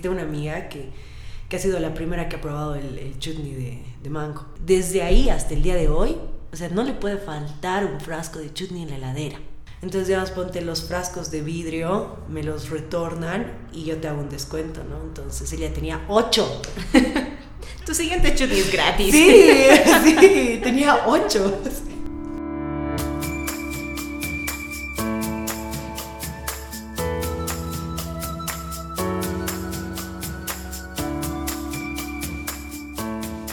Tengo 0.00 0.14
una 0.14 0.22
amiga 0.22 0.68
que, 0.68 0.90
que 1.48 1.56
ha 1.56 1.58
sido 1.58 1.78
la 1.78 1.94
primera 1.94 2.28
que 2.28 2.36
ha 2.36 2.40
probado 2.40 2.74
el, 2.74 2.98
el 2.98 3.18
chutney 3.18 3.52
de, 3.52 3.82
de 4.02 4.10
mango. 4.10 4.46
Desde 4.64 5.02
ahí 5.02 5.28
hasta 5.28 5.54
el 5.54 5.62
día 5.62 5.74
de 5.74 5.88
hoy, 5.88 6.16
o 6.52 6.56
sea, 6.56 6.68
no 6.68 6.82
le 6.82 6.92
puede 6.92 7.18
faltar 7.18 7.84
un 7.84 8.00
frasco 8.00 8.38
de 8.38 8.52
chutney 8.52 8.82
en 8.82 8.90
la 8.90 8.96
heladera. 8.96 9.38
Entonces 9.82 10.08
ya 10.08 10.24
ponte 10.32 10.60
los 10.60 10.84
frascos 10.84 11.32
de 11.32 11.42
vidrio, 11.42 12.18
me 12.28 12.44
los 12.44 12.70
retornan 12.70 13.68
y 13.72 13.84
yo 13.84 13.96
te 13.96 14.06
hago 14.06 14.20
un 14.20 14.28
descuento, 14.28 14.84
¿no? 14.84 15.02
Entonces 15.02 15.52
ella 15.52 15.74
tenía 15.74 16.04
ocho. 16.08 16.62
tu 17.86 17.92
siguiente 17.92 18.32
chutney 18.34 18.60
es 18.60 18.72
gratis. 18.72 19.10
Sí, 19.10 19.52
sí, 20.20 20.60
tenía 20.62 21.06
ocho. 21.08 21.60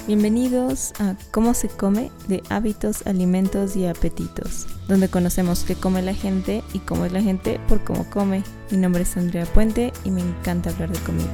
Bienvenidos 0.10 0.94
a 1.00 1.16
Cómo 1.30 1.54
se 1.54 1.68
come 1.68 2.10
de 2.28 2.42
hábitos, 2.50 3.06
alimentos 3.06 3.76
y 3.76 3.86
apetitos, 3.86 4.66
donde 4.88 5.08
conocemos 5.08 5.64
qué 5.64 5.76
come 5.76 6.02
la 6.02 6.16
gente 6.16 6.64
y 6.74 6.80
cómo 6.80 7.06
es 7.06 7.12
la 7.12 7.22
gente 7.22 7.60
por 7.68 7.84
cómo 7.84 8.10
come. 8.10 8.42
Mi 8.72 8.78
nombre 8.78 9.04
es 9.04 9.16
Andrea 9.18 9.46
Puente 9.46 9.94
y 10.04 10.10
me 10.10 10.22
encanta 10.22 10.72
hablar 10.72 10.92
de 10.92 11.00
comida. 11.02 11.30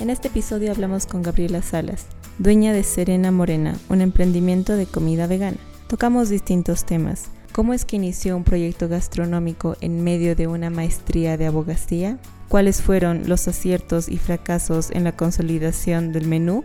En 0.00 0.10
este 0.10 0.26
episodio 0.26 0.72
hablamos 0.72 1.06
con 1.06 1.22
Gabriela 1.22 1.62
Salas, 1.62 2.06
dueña 2.40 2.72
de 2.72 2.82
Serena 2.82 3.30
Morena, 3.30 3.76
un 3.88 4.00
emprendimiento 4.00 4.76
de 4.76 4.86
comida 4.86 5.28
vegana. 5.28 5.58
Tocamos 5.86 6.28
distintos 6.28 6.84
temas. 6.84 7.26
¿Cómo 7.52 7.72
es 7.72 7.84
que 7.84 7.94
inició 7.94 8.36
un 8.36 8.42
proyecto 8.42 8.88
gastronómico 8.88 9.76
en 9.80 10.02
medio 10.02 10.34
de 10.34 10.48
una 10.48 10.70
maestría 10.70 11.36
de 11.36 11.46
abogacía? 11.46 12.18
Cuáles 12.48 12.82
fueron 12.82 13.28
los 13.28 13.46
aciertos 13.46 14.08
y 14.08 14.18
fracasos 14.18 14.90
en 14.90 15.04
la 15.04 15.12
consolidación 15.12 16.12
del 16.12 16.26
menú, 16.26 16.64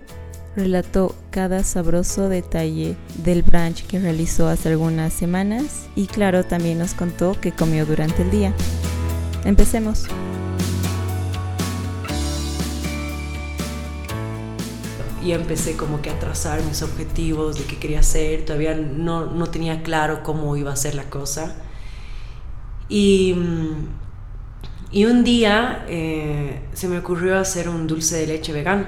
relató 0.55 1.15
cada 1.31 1.63
sabroso 1.63 2.29
detalle 2.29 2.95
del 3.23 3.43
brunch 3.43 3.85
que 3.87 3.99
realizó 3.99 4.47
hace 4.47 4.69
algunas 4.69 5.13
semanas 5.13 5.87
y 5.95 6.07
claro, 6.07 6.43
también 6.45 6.77
nos 6.77 6.93
contó 6.93 7.35
qué 7.39 7.51
comió 7.51 7.85
durante 7.85 8.21
el 8.21 8.31
día. 8.31 8.53
Empecemos. 9.45 10.05
Y 15.23 15.31
empecé 15.31 15.77
como 15.77 16.01
que 16.01 16.09
a 16.09 16.19
trazar 16.19 16.61
mis 16.63 16.81
objetivos 16.81 17.57
de 17.57 17.63
qué 17.63 17.79
quería 17.79 18.01
hacer, 18.01 18.43
todavía 18.43 18.75
no, 18.75 19.25
no 19.27 19.47
tenía 19.47 19.81
claro 19.81 20.21
cómo 20.21 20.55
iba 20.57 20.71
a 20.71 20.75
ser 20.75 20.95
la 20.95 21.05
cosa. 21.05 21.55
Y 22.89 23.33
mm, 23.33 24.02
y 24.93 25.05
un 25.05 25.23
día 25.23 25.85
eh, 25.89 26.61
se 26.73 26.87
me 26.87 26.99
ocurrió 26.99 27.39
hacer 27.39 27.67
un 27.67 27.87
dulce 27.87 28.17
de 28.17 28.27
leche 28.27 28.53
vegano. 28.53 28.85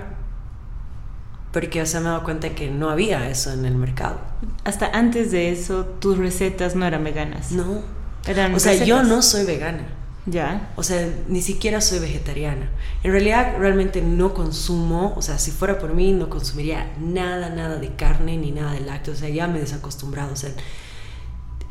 Porque 1.51 1.83
se 1.87 1.99
me 1.99 2.05
he 2.05 2.09
dado 2.09 2.23
cuenta 2.23 2.49
que 2.49 2.69
no 2.69 2.91
había 2.91 3.27
eso 3.27 3.51
en 3.51 3.65
el 3.65 3.73
mercado. 3.73 4.19
Hasta 4.65 4.87
antes 4.87 5.31
de 5.31 5.51
eso, 5.51 5.85
tus 5.99 6.19
recetas 6.19 6.75
no 6.75 6.85
eran 6.85 7.03
veganas. 7.03 7.51
No. 7.51 7.81
Eran 8.27 8.53
o 8.53 8.59
sea, 8.59 8.75
yo 8.83 9.01
no 9.01 9.23
soy 9.23 9.45
vegana. 9.45 9.87
Ya. 10.27 10.71
O 10.75 10.83
sea, 10.83 11.09
ni 11.27 11.41
siquiera 11.41 11.81
soy 11.81 11.97
vegetariana. 11.99 12.69
En 13.03 13.11
realidad, 13.11 13.55
realmente 13.57 14.01
no 14.03 14.35
consumo, 14.35 15.13
o 15.15 15.23
sea, 15.23 15.39
si 15.39 15.49
fuera 15.49 15.79
por 15.79 15.95
mí, 15.95 16.13
no 16.13 16.29
consumiría 16.29 16.93
nada, 16.99 17.49
nada 17.49 17.77
de 17.77 17.95
carne 17.95 18.37
ni 18.37 18.51
nada 18.51 18.73
de 18.73 18.81
lácteos. 18.81 19.17
O 19.17 19.19
sea, 19.21 19.29
ya 19.29 19.47
me 19.47 19.57
he 19.57 19.61
desacostumbrado. 19.61 20.33
O 20.33 20.35
sea, 20.35 20.51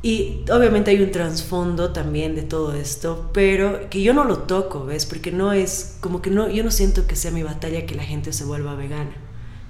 y 0.05 0.45
obviamente 0.53 0.91
hay 0.91 1.03
un 1.03 1.11
trasfondo 1.11 1.95
también 1.95 2.35
de 2.35 2.43
todo 2.43 2.75
esto, 2.75 3.31
pero 3.33 3.89
que 3.89 4.03
yo 4.03 4.13
no 4.13 4.25
lo 4.25 4.41
toco, 4.41 4.85
¿ves? 4.85 5.07
Porque 5.07 5.33
no 5.33 5.55
es, 5.55 5.97
como 6.01 6.21
que 6.21 6.29
no, 6.29 6.51
yo 6.51 6.63
no 6.63 6.71
siento 6.71 7.07
que 7.07 7.17
sea 7.17 7.31
mi 7.31 7.43
batalla 7.43 7.87
que 7.87 7.95
la 7.95 8.03
gente 8.03 8.35
se 8.35 8.45
vuelva 8.45 8.75
vegana, 8.75 9.17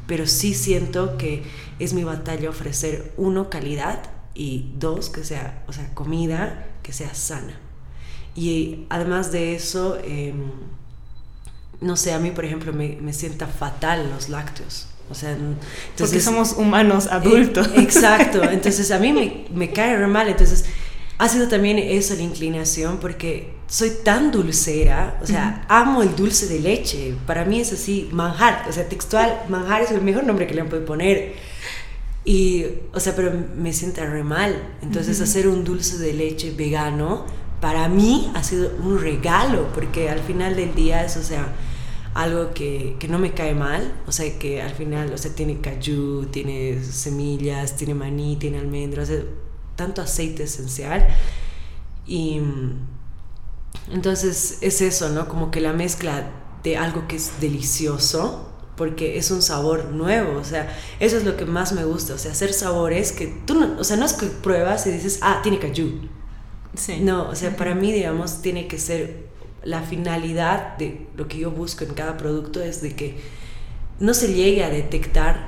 pero 0.09 0.27
sí 0.27 0.53
siento 0.53 1.19
que 1.19 1.45
es 1.79 1.92
mi 1.92 2.03
batalla 2.03 2.51
ofrecer, 2.51 3.13
uno, 3.17 3.48
calidad 3.48 4.11
y 4.35 4.73
dos, 4.77 5.08
que 5.08 5.23
sea, 5.23 5.63
o 5.69 5.73
sea, 5.73 5.95
comida 5.95 6.67
que 6.83 6.92
sea 6.92 7.14
sana. 7.14 7.61
Y 8.35 8.87
además 8.91 9.31
de 9.31 9.55
eso, 9.55 9.98
em, 10.03 10.51
no 11.81 11.97
sé, 11.97 12.13
a 12.13 12.19
mí, 12.19 12.33
por 12.33 12.45
ejemplo, 12.45 12.73
me, 12.73 12.98
me 13.01 13.13
sienta 13.13 13.47
fatal 13.47 14.11
los 14.11 14.29
lácteos. 14.29 14.89
O 15.11 15.15
sea, 15.15 15.33
entonces, 15.33 15.97
Porque 15.98 16.20
somos 16.20 16.53
humanos 16.53 17.09
adultos. 17.09 17.69
exacto, 17.77 18.42
entonces 18.42 18.91
a 18.91 18.98
mí 18.98 19.13
me, 19.13 19.45
me 19.55 19.70
cae 19.70 19.97
re 19.97 20.07
mal, 20.07 20.29
entonces 20.29 20.65
ha 21.19 21.29
sido 21.29 21.48
también 21.48 21.79
eso 21.79 22.15
la 22.15 22.23
inclinación 22.23 22.98
porque 22.98 23.55
soy 23.67 23.93
tan 24.03 24.31
dulcera, 24.31 25.19
o 25.23 25.27
sea, 25.27 25.64
amo 25.69 26.03
el 26.03 26.17
dulce 26.17 26.47
de 26.47 26.61
leche, 26.61 27.14
para 27.27 27.45
mí 27.45 27.61
es 27.61 27.73
así, 27.73 28.09
manjar, 28.13 28.67
o 28.69 28.73
sea, 28.73 28.89
textual, 28.89 29.43
manjar 29.48 29.83
es 29.83 29.91
el 29.91 30.03
mejor 30.03 30.25
nombre 30.25 30.47
que 30.47 30.55
le 30.55 30.64
puedo 30.64 30.85
poner. 30.85 31.35
Y, 32.25 32.64
o 32.93 33.01
sea, 33.01 33.14
pero 33.14 33.33
me 33.57 33.73
sienta 33.73 34.07
re 34.07 34.25
mal, 34.25 34.57
entonces 34.83 35.20
hacer 35.20 35.47
un 35.47 35.63
dulce 35.63 35.98
de 35.98 36.14
leche 36.14 36.53
vegano 36.53 37.27
para 37.61 37.89
mí 37.89 38.31
ha 38.35 38.43
sido 38.43 38.70
un 38.83 39.01
regalo, 39.01 39.69
porque 39.75 40.11
al 40.11 40.20
final 40.20 40.57
del 40.57 40.75
día 40.75 41.05
es, 41.05 41.17
o 41.17 41.23
sea, 41.23 41.47
algo 42.14 42.55
que, 42.55 42.97
que, 42.98 43.08
no 43.08 43.19
me 43.19 43.35
cae 43.35 43.55
mal, 43.55 43.92
o 44.07 44.13
sea, 44.13 44.39
que 44.39 44.63
al 44.63 44.73
final, 44.73 45.13
o 45.13 45.19
sea, 45.19 45.35
tiene 45.35 45.61
cayú, 45.61 46.27
tiene 46.27 46.83
semillas, 46.83 47.77
tiene 47.77 47.95
maní, 47.95 48.36
tiene 48.36 48.58
almendras, 48.58 49.11
tanto 49.77 50.01
aceite 50.01 50.45
esencial. 50.45 51.07
Y 52.07 52.41
entonces 53.92 54.58
es 54.61 54.80
eso, 54.80 55.08
¿no? 55.11 55.29
Como 55.29 55.51
que 55.51 55.61
la 55.61 55.73
mezcla 55.73 56.30
de 56.63 56.77
algo 56.77 57.07
que 57.08 57.17
es 57.17 57.41
delicioso, 57.41 58.48
porque 58.77 59.19
es 59.19 59.31
un 59.31 59.42
sabor 59.42 59.86
nuevo, 59.91 60.39
o 60.39 60.45
sea, 60.45 60.77
eso 60.98 61.17
es 61.17 61.25
lo 61.25 61.36
que 61.36 61.45
más 61.45 61.73
me 61.73 61.85
gusta, 61.85 62.14
o 62.14 62.19
sea, 62.19 62.33
hacer 62.33 62.52
sabores 62.52 63.13
que 63.13 63.27
tú, 63.27 63.55
no, 63.55 63.79
o 63.79 63.85
sea, 63.85 63.96
no 63.96 64.05
es 64.05 64.14
que 64.14 64.27
pruebas 64.27 64.86
y 64.86 64.91
dices, 64.91 65.19
ah, 65.23 65.41
tiene 65.42 65.58
cayú. 65.58 66.08
Sí. 66.75 66.98
No, 67.01 67.29
o 67.29 67.36
sea, 67.36 67.57
para 67.57 67.75
mí, 67.75 67.92
digamos, 67.92 68.42
tiene 68.42 68.67
que 68.67 68.79
ser 68.79 69.29
la 69.64 69.83
finalidad 69.83 70.77
de 70.77 71.07
lo 71.17 71.27
que 71.27 71.39
yo 71.39 71.51
busco 71.51 71.85
en 71.85 71.95
cada 71.95 72.17
producto 72.17 72.63
es 72.63 72.83
de 72.83 72.95
que 72.95 73.17
no 73.98 74.14
se 74.14 74.33
llegue 74.33 74.63
a 74.63 74.70
detectar 74.70 75.47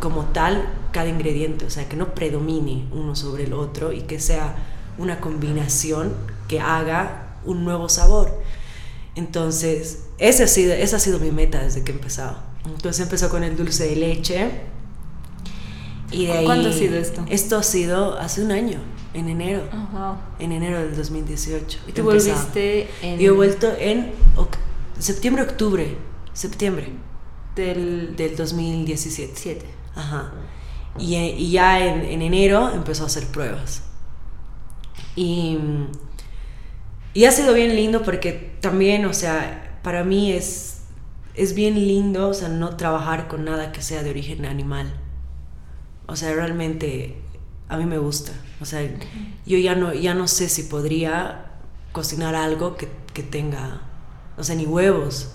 como 0.00 0.24
tal 0.26 0.68
cada 0.92 1.08
ingrediente, 1.08 1.64
o 1.64 1.70
sea, 1.70 1.88
que 1.88 1.96
no 1.96 2.14
predomine 2.14 2.86
uno 2.92 3.16
sobre 3.16 3.44
el 3.44 3.54
otro 3.54 3.92
y 3.92 4.02
que 4.02 4.20
sea 4.20 4.54
una 4.98 5.20
combinación 5.20 6.14
que 6.48 6.60
haga 6.60 7.38
un 7.44 7.64
nuevo 7.64 7.88
sabor. 7.88 8.42
Entonces, 9.16 10.04
esa 10.18 10.44
ha 10.44 10.48
sido, 10.48 10.74
esa 10.74 10.96
ha 10.96 11.00
sido 11.00 11.18
mi 11.18 11.30
meta 11.30 11.62
desde 11.62 11.82
que 11.82 11.92
he 11.92 11.94
empezado. 11.94 12.36
Entonces 12.66 13.00
empezó 13.00 13.30
con 13.30 13.44
el 13.44 13.56
dulce 13.56 13.88
de 13.88 13.96
leche. 13.96 14.50
Y 16.10 16.26
de 16.26 16.32
ahí, 16.32 16.44
¿Cuándo 16.44 16.68
ha 16.68 16.72
sido 16.72 16.96
esto? 16.96 17.24
Esto 17.28 17.56
ha 17.56 17.62
sido 17.62 18.18
hace 18.18 18.42
un 18.42 18.52
año 18.52 18.80
en 19.14 19.28
enero. 19.28 19.62
En 20.38 20.52
enero 20.52 20.80
del 20.80 20.96
2018. 20.96 21.78
¿Y 21.86 21.92
tú 21.92 22.02
volviste 22.02 22.88
en...? 23.00 23.18
Yo 23.18 23.32
he 23.32 23.34
vuelto 23.34 23.72
en 23.78 24.12
septiembre, 24.98 25.44
octubre. 25.44 25.96
Septiembre. 26.32 26.92
Del, 27.54 28.16
del 28.16 28.36
2017. 28.36 29.32
Siete. 29.34 29.66
Ajá. 29.94 30.32
Y, 30.98 31.14
y 31.14 31.50
ya 31.50 31.84
en, 31.84 32.04
en, 32.04 32.22
enero 32.22 32.70
empezó 32.72 33.04
a 33.04 33.06
hacer 33.06 33.26
pruebas. 33.28 33.82
Y, 35.16 35.58
y 37.14 37.24
ha 37.24 37.30
sido 37.30 37.54
bien 37.54 37.74
lindo 37.76 38.02
porque 38.02 38.56
también, 38.60 39.04
o 39.06 39.12
sea, 39.14 39.78
para 39.82 40.02
mí 40.02 40.32
es, 40.32 40.82
es 41.34 41.54
bien 41.54 41.74
lindo, 41.74 42.28
o 42.28 42.34
sea, 42.34 42.48
no 42.48 42.76
trabajar 42.76 43.28
con 43.28 43.44
nada 43.44 43.70
que 43.70 43.82
sea 43.82 44.02
de 44.02 44.10
origen 44.10 44.44
animal. 44.44 44.92
O 46.06 46.16
sea, 46.16 46.34
realmente 46.34 47.23
a 47.68 47.76
mí 47.76 47.86
me 47.86 47.98
gusta. 47.98 48.32
O 48.60 48.64
sea, 48.64 48.82
yo 49.46 49.58
ya 49.58 49.74
no, 49.74 49.92
ya 49.92 50.14
no 50.14 50.28
sé 50.28 50.48
si 50.48 50.64
podría 50.64 51.46
cocinar 51.92 52.34
algo 52.34 52.76
que, 52.76 52.88
que 53.12 53.22
tenga, 53.22 53.82
o 54.36 54.44
sea, 54.44 54.56
ni 54.56 54.66
huevos. 54.66 55.30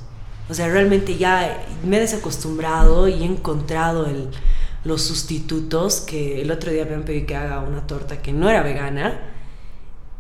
O 0.50 0.54
sea, 0.54 0.68
realmente 0.68 1.18
ya 1.18 1.64
me 1.86 1.98
he 1.98 2.00
desacostumbrado 2.00 3.08
y 3.08 3.22
he 3.22 3.26
encontrado 3.26 4.08
el, 4.08 4.30
los 4.84 5.02
sustitutos 5.02 6.02
que 6.02 6.42
el 6.42 6.52
otro 6.52 6.72
día 6.72 6.86
me 6.86 6.96
han 6.96 7.04
pedido 7.04 7.28
que 7.28 7.36
haga 7.36 7.60
una 7.60 7.86
torta 7.86 8.22
que 8.22 8.34
no 8.34 8.50
era 8.50 8.64
vegana. 8.64 9.20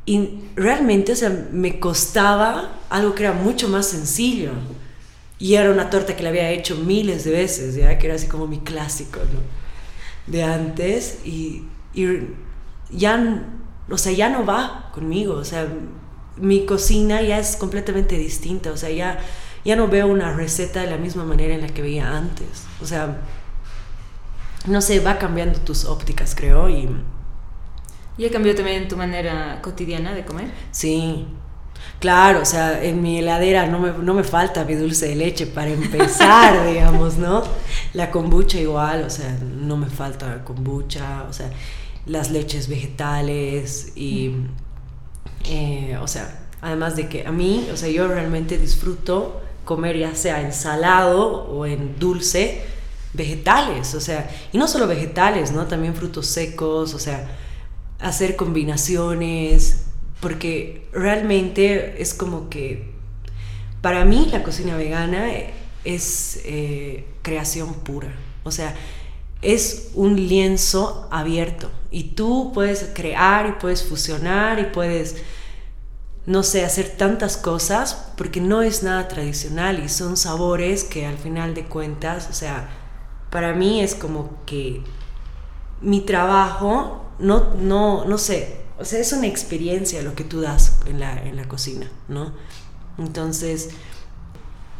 Y 0.05 0.41
realmente, 0.55 1.11
o 1.13 1.15
sea, 1.15 1.47
me 1.51 1.79
costaba 1.79 2.79
algo 2.89 3.15
que 3.15 3.23
era 3.23 3.33
mucho 3.33 3.69
más 3.69 3.87
sencillo. 3.87 4.51
Y 5.37 5.55
era 5.55 5.71
una 5.71 5.89
torta 5.89 6.15
que 6.15 6.23
la 6.23 6.29
había 6.29 6.51
hecho 6.51 6.75
miles 6.75 7.23
de 7.23 7.31
veces, 7.31 7.75
ya 7.75 7.97
que 7.97 8.07
era 8.07 8.15
así 8.15 8.27
como 8.27 8.45
mi 8.47 8.59
clásico, 8.59 9.19
¿no? 9.19 9.39
De 10.31 10.43
antes. 10.43 11.19
Y 11.25 11.63
y 11.93 12.05
ya, 12.91 13.43
o 13.89 13.97
sea, 13.97 14.11
ya 14.11 14.29
no 14.29 14.45
va 14.45 14.89
conmigo, 14.93 15.35
o 15.35 15.45
sea, 15.45 15.67
mi 16.37 16.65
cocina 16.65 17.21
ya 17.21 17.39
es 17.39 17.55
completamente 17.55 18.17
distinta, 18.17 18.71
o 18.71 18.77
sea, 18.77 18.89
ya, 18.89 19.19
ya 19.65 19.75
no 19.75 19.87
veo 19.87 20.07
una 20.07 20.33
receta 20.33 20.81
de 20.81 20.89
la 20.89 20.97
misma 20.97 21.23
manera 21.23 21.53
en 21.53 21.61
la 21.61 21.67
que 21.67 21.81
veía 21.81 22.15
antes, 22.15 22.65
o 22.81 22.85
sea, 22.85 23.21
no 24.65 24.81
sé, 24.81 24.99
va 24.99 25.17
cambiando 25.17 25.59
tus 25.59 25.85
ópticas, 25.85 26.35
creo, 26.35 26.69
y 26.69 26.89
¿Y 28.19 28.25
ha 28.25 28.31
cambiado 28.31 28.57
también 28.57 28.85
tu 28.89 28.97
manera 28.97 29.61
cotidiana 29.61 30.13
de 30.13 30.25
comer? 30.25 30.51
Sí, 30.71 31.25
claro, 31.99 32.41
o 32.41 32.45
sea, 32.45 32.83
en 32.83 33.01
mi 33.01 33.19
heladera 33.19 33.67
no 33.67 33.79
me, 33.79 33.91
no 33.91 34.13
me 34.13 34.23
falta 34.23 34.63
mi 34.65 34.75
dulce 34.75 35.07
de 35.07 35.15
leche 35.15 35.47
para 35.47 35.69
empezar, 35.69 36.67
digamos, 36.71 37.17
¿no? 37.17 37.43
La 37.93 38.11
kombucha 38.11 38.59
igual, 38.59 39.03
o 39.03 39.09
sea, 39.09 39.37
no 39.41 39.77
me 39.77 39.87
falta 39.87 40.43
kombucha, 40.43 41.25
o 41.29 41.33
sea, 41.33 41.51
las 42.05 42.31
leches 42.31 42.67
vegetales 42.67 43.93
y, 43.95 44.33
eh, 45.45 45.97
o 46.01 46.07
sea, 46.07 46.47
además 46.61 46.95
de 46.95 47.07
que 47.07 47.25
a 47.25 47.31
mí, 47.31 47.67
o 47.71 47.77
sea, 47.77 47.89
yo 47.89 48.07
realmente 48.07 48.57
disfruto 48.57 49.41
comer 49.65 49.97
ya 49.97 50.15
sea 50.15 50.41
en 50.41 50.51
salado 50.51 51.43
o 51.45 51.65
en 51.65 51.99
dulce, 51.99 52.63
vegetales, 53.13 53.93
o 53.95 54.01
sea, 54.01 54.29
y 54.51 54.57
no 54.57 54.67
solo 54.67 54.87
vegetales, 54.87 55.51
¿no? 55.51 55.65
También 55.65 55.95
frutos 55.95 56.27
secos, 56.27 56.93
o 56.93 56.99
sea, 56.99 57.27
hacer 57.99 58.35
combinaciones, 58.35 59.88
porque 60.19 60.87
realmente 60.91 62.01
es 62.01 62.13
como 62.13 62.49
que 62.49 62.91
para 63.81 64.03
mí 64.05 64.27
la 64.31 64.43
cocina 64.43 64.75
vegana 64.75 65.27
es 65.85 66.41
eh, 66.43 67.05
creación 67.21 67.73
pura, 67.75 68.13
o 68.43 68.51
sea, 68.51 68.75
es 69.41 69.91
un 69.93 70.15
lienzo 70.15 71.07
abierto 71.11 71.71
y 71.91 72.15
tú 72.15 72.51
puedes 72.53 72.91
crear 72.93 73.47
y 73.47 73.53
puedes 73.53 73.83
fusionar 73.83 74.59
y 74.59 74.65
puedes, 74.65 75.15
no 76.25 76.43
sé, 76.43 76.65
hacer 76.65 76.89
tantas 76.97 77.37
cosas 77.37 78.11
porque 78.17 78.41
no 78.41 78.61
es 78.61 78.83
nada 78.83 79.07
tradicional 79.07 79.81
y 79.83 79.87
son 79.87 80.17
sabores 80.17 80.83
que 80.83 81.05
al 81.05 81.17
final 81.17 81.53
de 81.53 81.65
cuentas, 81.65 82.27
o 82.29 82.33
sea, 82.33 82.69
para 83.29 83.53
mí 83.53 83.81
es 83.81 83.95
como 83.95 84.43
que 84.45 84.81
mi 85.81 86.01
trabajo, 86.01 87.05
no, 87.19 87.53
no, 87.55 88.03
no 88.03 88.17
sé, 88.17 88.57
o 88.79 88.85
sea, 88.85 88.99
es 88.99 89.11
una 89.11 89.27
experiencia 89.27 90.01
lo 90.01 90.15
que 90.15 90.23
tú 90.23 90.41
das 90.41 90.79
en 90.85 90.99
la, 90.99 91.21
en 91.21 91.35
la 91.35 91.47
cocina, 91.47 91.89
¿no? 92.07 92.33
Entonces, 92.97 93.69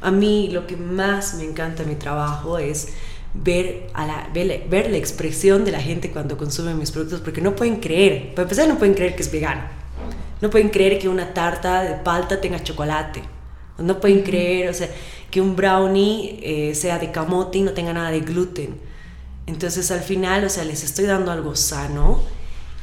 a 0.01 0.11
mí 0.11 0.49
lo 0.51 0.67
que 0.67 0.77
más 0.77 1.33
me 1.35 1.43
encanta 1.43 1.83
en 1.83 1.89
mi 1.89 1.95
trabajo 1.95 2.57
es 2.57 2.89
ver, 3.33 3.89
a 3.93 4.07
la, 4.07 4.29
ver, 4.33 4.67
ver, 4.69 4.89
la 4.89 4.97
expresión 4.97 5.65
de 5.65 5.71
la 5.71 5.81
gente 5.81 6.11
cuando 6.11 6.37
consume 6.37 6.73
mis 6.75 6.91
productos, 6.91 7.19
porque 7.21 7.41
no 7.41 7.55
pueden 7.55 7.77
creer, 7.77 8.33
para 8.33 8.43
empezar 8.43 8.67
no 8.67 8.77
pueden 8.77 8.93
creer 8.93 9.15
que 9.15 9.21
es 9.21 9.31
vegano, 9.31 9.61
no 10.41 10.49
pueden 10.49 10.69
creer 10.69 10.97
que 10.99 11.09
una 11.09 11.33
tarta 11.33 11.83
de 11.83 11.95
palta 11.95 12.39
tenga 12.39 12.63
chocolate, 12.63 13.21
no 13.77 13.99
pueden 13.99 14.23
creer, 14.23 14.69
o 14.69 14.73
sea, 14.73 14.89
que 15.29 15.41
un 15.41 15.55
brownie 15.55 16.39
eh, 16.41 16.75
sea 16.75 16.99
de 16.99 17.11
camote 17.11 17.59
y 17.59 17.61
no 17.61 17.71
tenga 17.71 17.93
nada 17.93 18.11
de 18.11 18.21
gluten. 18.21 18.77
Entonces 19.45 19.89
al 19.91 20.01
final, 20.01 20.43
o 20.43 20.49
sea, 20.49 20.63
les 20.63 20.83
estoy 20.83 21.05
dando 21.05 21.31
algo 21.31 21.55
sano 21.55 22.21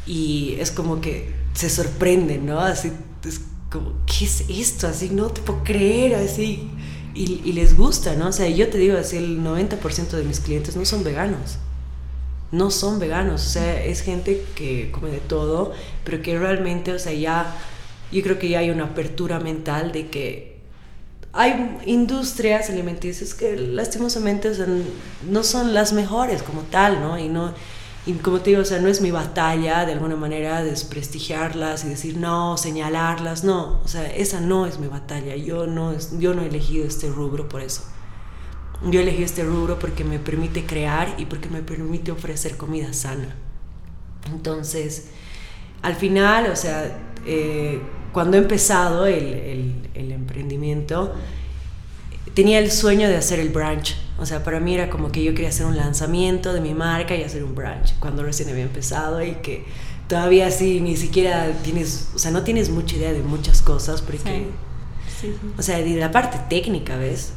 y 0.06 0.56
es 0.61 0.70
como 0.70 1.00
que 1.00 1.32
se 1.55 1.69
sorprenden, 1.69 2.47
¿no? 2.47 2.61
Así, 2.61 2.93
es 3.25 3.41
como, 3.70 3.93
¿qué 4.06 4.25
es 4.25 4.44
esto? 4.49 4.87
Así, 4.87 5.11
no 5.11 5.29
te 5.29 5.41
puedo 5.41 5.64
creer, 5.64 6.14
así. 6.14 6.70
Y, 7.14 7.53
les 7.53 7.76
gusta, 7.76 8.14
¿no? 8.14 8.29
O 8.29 8.32
sea, 8.32 8.47
yo 8.49 8.69
te 8.69 8.76
digo, 8.76 8.99
así, 8.99 9.17
el 9.17 9.41
90% 9.41 10.11
de 10.11 10.23
mis 10.23 10.41
clientes 10.41 10.76
no 10.76 10.85
son 10.85 11.03
veganos. 11.03 11.56
No 12.53 12.70
son 12.70 12.99
veganos, 12.99 13.44
o 13.44 13.49
sea, 13.49 13.82
es 13.82 14.03
gente 14.03 14.44
que 14.55 14.91
come 14.93 15.11
de 15.11 15.19
todo, 15.19 15.73
pero 16.05 16.23
que 16.23 16.38
realmente, 16.38 16.93
o 16.93 16.99
sea, 16.99 17.12
ya, 17.12 17.56
yo 18.12 18.23
creo 18.23 18.38
que 18.38 18.50
ya 18.50 18.61
hay 18.61 18.70
una 18.70 18.85
apertura 18.85 19.41
mental 19.41 19.91
de 19.93 20.08
que 20.08 20.56
hay 21.32 21.79
industrias 21.87 22.70
alimenticias 22.70 23.35
que 23.35 23.56
lastimosamente 23.56 24.53
no 25.29 25.43
son 25.43 25.75
las 25.75 25.93
mejores 25.93 26.43
como 26.43 26.62
tal, 26.62 27.00
¿no? 27.00 27.19
Y 27.19 27.29
no 27.29 27.53
y 28.06 28.12
como 28.14 28.41
te 28.41 28.50
digo, 28.50 28.62
o 28.62 28.64
sea, 28.64 28.79
no 28.79 28.87
es 28.87 29.00
mi 29.00 29.11
batalla 29.11 29.85
de 29.85 29.93
alguna 29.93 30.14
manera 30.14 30.62
desprestigiarlas 30.62 31.85
y 31.85 31.88
decir 31.88 32.17
no, 32.17 32.56
señalarlas, 32.56 33.43
no, 33.43 33.81
o 33.85 33.88
sea, 33.88 34.06
esa 34.06 34.41
no 34.41 34.64
es 34.64 34.79
mi 34.79 34.87
batalla. 34.87 35.35
Yo 35.35 35.67
no 35.67 35.93
yo 36.19 36.32
no 36.32 36.43
he 36.43 36.47
elegido 36.47 36.87
este 36.87 37.08
rubro 37.08 37.49
por 37.49 37.62
eso. 37.62 37.82
Yo 38.85 39.00
elegí 39.00 39.25
este 39.25 39.43
rubro 39.43 39.79
porque 39.79 40.05
me 40.05 40.20
permite 40.20 40.64
crear 40.64 41.17
y 41.19 41.26
porque 41.26 41.49
me 41.49 41.62
permite 41.62 42.12
ofrecer 42.12 42.56
comida 42.56 42.93
sana. 42.93 43.35
Entonces, 44.31 45.08
al 45.82 45.97
final, 45.97 46.50
o 46.50 46.56
sea, 46.56 46.99
eh, 47.26 47.81
cuando 48.12 48.37
he 48.37 48.41
empezado 48.41 49.06
el, 49.06 49.88
el, 49.94 50.12
emprendimiento, 50.12 51.12
tenía 52.35 52.58
el 52.58 52.70
sueño 52.70 53.08
de 53.08 53.17
hacer 53.17 53.41
el 53.41 53.49
brunch. 53.49 53.97
O 54.19 54.25
sea, 54.25 54.43
para 54.43 54.61
mí 54.61 54.75
era 54.75 54.89
como 54.89 55.13
que 55.13 55.23
yo 55.23 55.33
quería 55.33 55.51
hacer 55.51 55.67
un 55.67 55.77
lanzamiento 55.77 56.53
de 56.53 56.61
mi 56.61 56.75
marca 56.75 57.15
y 57.15 57.23
hacer 57.23 57.45
un 57.45 57.55
brunch 57.55 57.95
cuando 57.99 58.23
recién 58.23 58.49
había 58.49 58.63
empezado 58.63 59.23
y 59.23 59.33
que 59.37 59.65
todavía 60.09 60.47
así 60.47 60.81
ni 60.81 60.97
siquiera 60.97 61.53
tienes, 61.63 62.09
o 62.15 62.19
sea, 62.19 62.31
no 62.31 62.43
tienes 62.43 62.71
mucha 62.71 62.97
idea 62.97 63.13
de 63.13 63.23
muchas 63.23 63.61
cosas 63.61 64.01
porque, 64.01 64.19
sí. 64.19 64.47
Sí, 65.21 65.35
o 65.59 65.63
sea, 65.63 65.79
de 65.79 65.97
la 65.97 66.11
parte 66.11 66.39
técnica, 66.49 66.97
¿ves? 66.97 67.33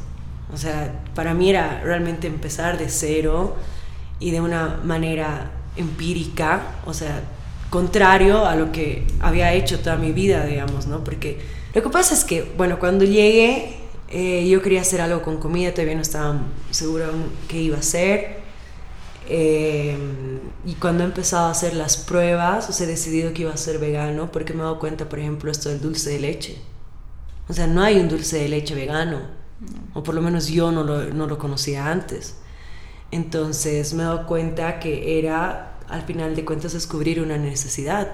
O 0.52 0.56
sea, 0.56 1.02
para 1.14 1.34
mí 1.34 1.50
era 1.50 1.80
realmente 1.82 2.26
empezar 2.26 2.78
de 2.78 2.88
cero 2.88 3.56
y 4.18 4.30
de 4.32 4.40
una 4.40 4.80
manera 4.84 5.50
empírica, 5.76 6.62
o 6.86 6.92
sea, 6.92 7.22
contrario 7.70 8.44
a 8.44 8.56
lo 8.56 8.72
que 8.72 9.06
había 9.20 9.52
hecho 9.54 9.80
toda 9.80 9.96
mi 9.96 10.12
vida, 10.12 10.44
digamos, 10.44 10.86
¿no? 10.86 11.04
Porque 11.04 11.40
lo 11.72 11.82
que 11.82 11.88
pasa 11.88 12.14
es 12.14 12.24
que, 12.24 12.42
bueno, 12.56 12.78
cuando 12.78 13.04
llegué, 13.04 13.79
eh, 14.10 14.48
yo 14.48 14.60
quería 14.60 14.80
hacer 14.80 15.00
algo 15.00 15.22
con 15.22 15.38
comida, 15.38 15.72
todavía 15.72 15.94
no 15.94 16.02
estaba 16.02 16.40
segura 16.70 17.10
qué 17.48 17.62
iba 17.62 17.76
a 17.76 17.80
hacer. 17.80 18.40
Eh, 19.28 19.96
y 20.66 20.74
cuando 20.74 21.04
he 21.04 21.06
empezado 21.06 21.46
a 21.46 21.50
hacer 21.52 21.74
las 21.74 21.96
pruebas, 21.96 22.68
o 22.68 22.72
sea, 22.72 22.86
he 22.86 22.90
decidido 22.90 23.32
que 23.32 23.42
iba 23.42 23.52
a 23.52 23.56
ser 23.56 23.78
vegano, 23.78 24.32
porque 24.32 24.52
me 24.52 24.60
he 24.60 24.62
dado 24.62 24.80
cuenta, 24.80 25.08
por 25.08 25.20
ejemplo, 25.20 25.50
esto 25.50 25.68
del 25.68 25.80
dulce 25.80 26.10
de 26.10 26.20
leche. 26.20 26.58
O 27.48 27.52
sea, 27.52 27.68
no 27.68 27.82
hay 27.82 28.00
un 28.00 28.08
dulce 28.08 28.38
de 28.38 28.48
leche 28.48 28.74
vegano, 28.74 29.20
o 29.94 30.02
por 30.02 30.14
lo 30.14 30.22
menos 30.22 30.48
yo 30.48 30.72
no 30.72 30.82
lo, 30.82 31.04
no 31.04 31.26
lo 31.26 31.38
conocía 31.38 31.90
antes. 31.90 32.36
Entonces 33.12 33.94
me 33.94 34.02
he 34.02 34.06
dado 34.06 34.26
cuenta 34.26 34.80
que 34.80 35.18
era 35.18 35.78
al 35.88 36.02
final 36.02 36.34
de 36.34 36.44
cuentas 36.44 36.72
descubrir 36.72 37.20
una 37.20 37.38
necesidad, 37.38 38.12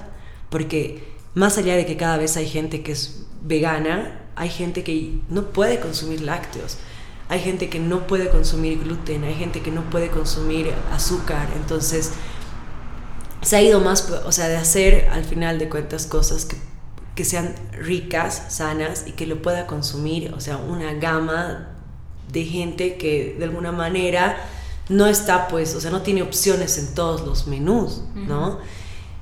porque 0.51 1.16
más 1.37 1.59
allá 1.59 1.77
de 1.77 1.85
que 1.85 1.99
cada 1.99 2.17
vez 2.17 2.39
hay 2.39 2.49
gente 2.49 2.83
que 2.83 2.93
es 2.93 3.27
vegana, 3.43 4.23
hay 4.37 4.49
gente 4.49 4.83
que 4.83 5.21
no 5.29 5.51
puede 5.51 5.79
consumir 5.81 6.23
lácteos, 6.23 6.79
hay 7.29 7.41
gente 7.41 7.69
que 7.69 7.79
no 7.79 8.07
puede 8.07 8.31
consumir 8.31 8.83
gluten, 8.83 9.23
hay 9.23 9.35
gente 9.35 9.61
que 9.61 9.71
no 9.71 9.83
puede 9.91 10.09
consumir 10.09 10.73
azúcar, 10.91 11.47
entonces 11.55 12.13
se 13.43 13.55
ha 13.55 13.61
ido 13.61 13.81
más, 13.81 14.11
o 14.25 14.33
sea, 14.33 14.49
de 14.49 14.57
hacer 14.57 15.11
al 15.11 15.25
final 15.25 15.59
de 15.59 15.69
cuentas 15.69 16.07
cosas 16.07 16.47
que, 16.47 16.57
que 17.15 17.27
sean 17.27 17.55
ricas, 17.71 18.45
sanas 18.49 19.05
y 19.07 19.13
que 19.13 19.27
lo 19.27 19.43
pueda 19.43 19.67
consumir, 19.67 20.33
o 20.33 20.41
sea, 20.41 20.57
una 20.57 20.95
gama 20.95 21.69
de 22.33 22.45
gente 22.47 22.97
que 22.97 23.37
de 23.39 23.45
alguna 23.45 23.73
manera 23.73 24.39
no 24.89 25.07
está 25.07 25.49
pues, 25.49 25.75
o 25.75 25.83
sea, 25.83 25.91
no 25.91 26.01
tiene 26.01 26.23
opciones 26.23 26.79
en 26.79 26.95
todos 26.95 27.27
los 27.27 27.47
menús, 27.47 28.05
¿no? 28.15 28.59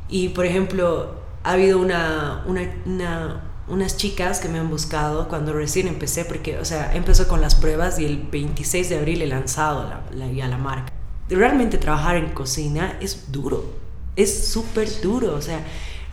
Y 0.08 0.28
por 0.28 0.46
ejemplo, 0.46 1.23
ha 1.44 1.52
habido 1.52 1.78
una, 1.78 2.42
una, 2.46 3.42
unas 3.68 3.96
chicas 3.96 4.40
que 4.40 4.48
me 4.48 4.58
han 4.58 4.70
buscado 4.70 5.28
cuando 5.28 5.52
recién 5.52 5.86
empecé, 5.86 6.24
porque, 6.24 6.58
o 6.58 6.64
sea, 6.64 6.94
empezó 6.94 7.28
con 7.28 7.40
las 7.42 7.54
pruebas 7.54 7.98
y 7.98 8.06
el 8.06 8.16
26 8.18 8.88
de 8.88 8.98
abril 8.98 9.22
he 9.22 9.26
lanzado 9.26 9.84
la, 9.84 10.02
la, 10.16 10.32
ya 10.32 10.48
la 10.48 10.58
marca. 10.58 10.92
Realmente 11.28 11.76
trabajar 11.78 12.16
en 12.16 12.30
cocina 12.30 12.96
es 13.00 13.30
duro, 13.30 13.74
es 14.16 14.48
súper 14.48 14.88
duro, 15.02 15.34
o 15.34 15.42
sea, 15.42 15.60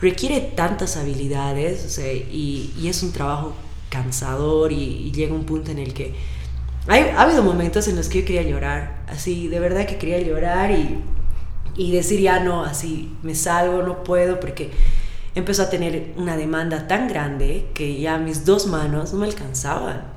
requiere 0.00 0.40
tantas 0.40 0.96
habilidades, 0.98 1.84
o 1.86 1.88
sea, 1.88 2.12
y, 2.12 2.74
y 2.78 2.88
es 2.88 3.02
un 3.02 3.12
trabajo 3.12 3.54
cansador 3.88 4.72
y, 4.72 5.12
llega 5.12 5.34
un 5.34 5.44
punto 5.44 5.70
en 5.70 5.78
el 5.78 5.94
que 5.94 6.14
ha 6.88 7.22
habido 7.22 7.42
momentos 7.42 7.88
en 7.88 7.96
los 7.96 8.08
que 8.08 8.20
yo 8.20 8.26
quería 8.26 8.42
llorar, 8.42 9.04
así, 9.08 9.48
de 9.48 9.60
verdad 9.60 9.86
que 9.86 9.96
quería 9.96 10.20
llorar 10.20 10.72
y, 10.72 11.02
y 11.76 11.92
decir 11.92 12.20
ya 12.20 12.40
no, 12.40 12.64
así, 12.64 13.16
me 13.22 13.34
salgo, 13.34 13.82
no 13.82 14.02
puedo, 14.02 14.40
porque 14.40 14.72
empezó 15.34 15.62
a 15.62 15.70
tener 15.70 16.12
una 16.16 16.36
demanda 16.36 16.86
tan 16.86 17.08
grande 17.08 17.68
que 17.74 17.98
ya 17.98 18.18
mis 18.18 18.44
dos 18.44 18.66
manos 18.66 19.12
no 19.12 19.20
me 19.20 19.26
alcanzaban. 19.26 20.12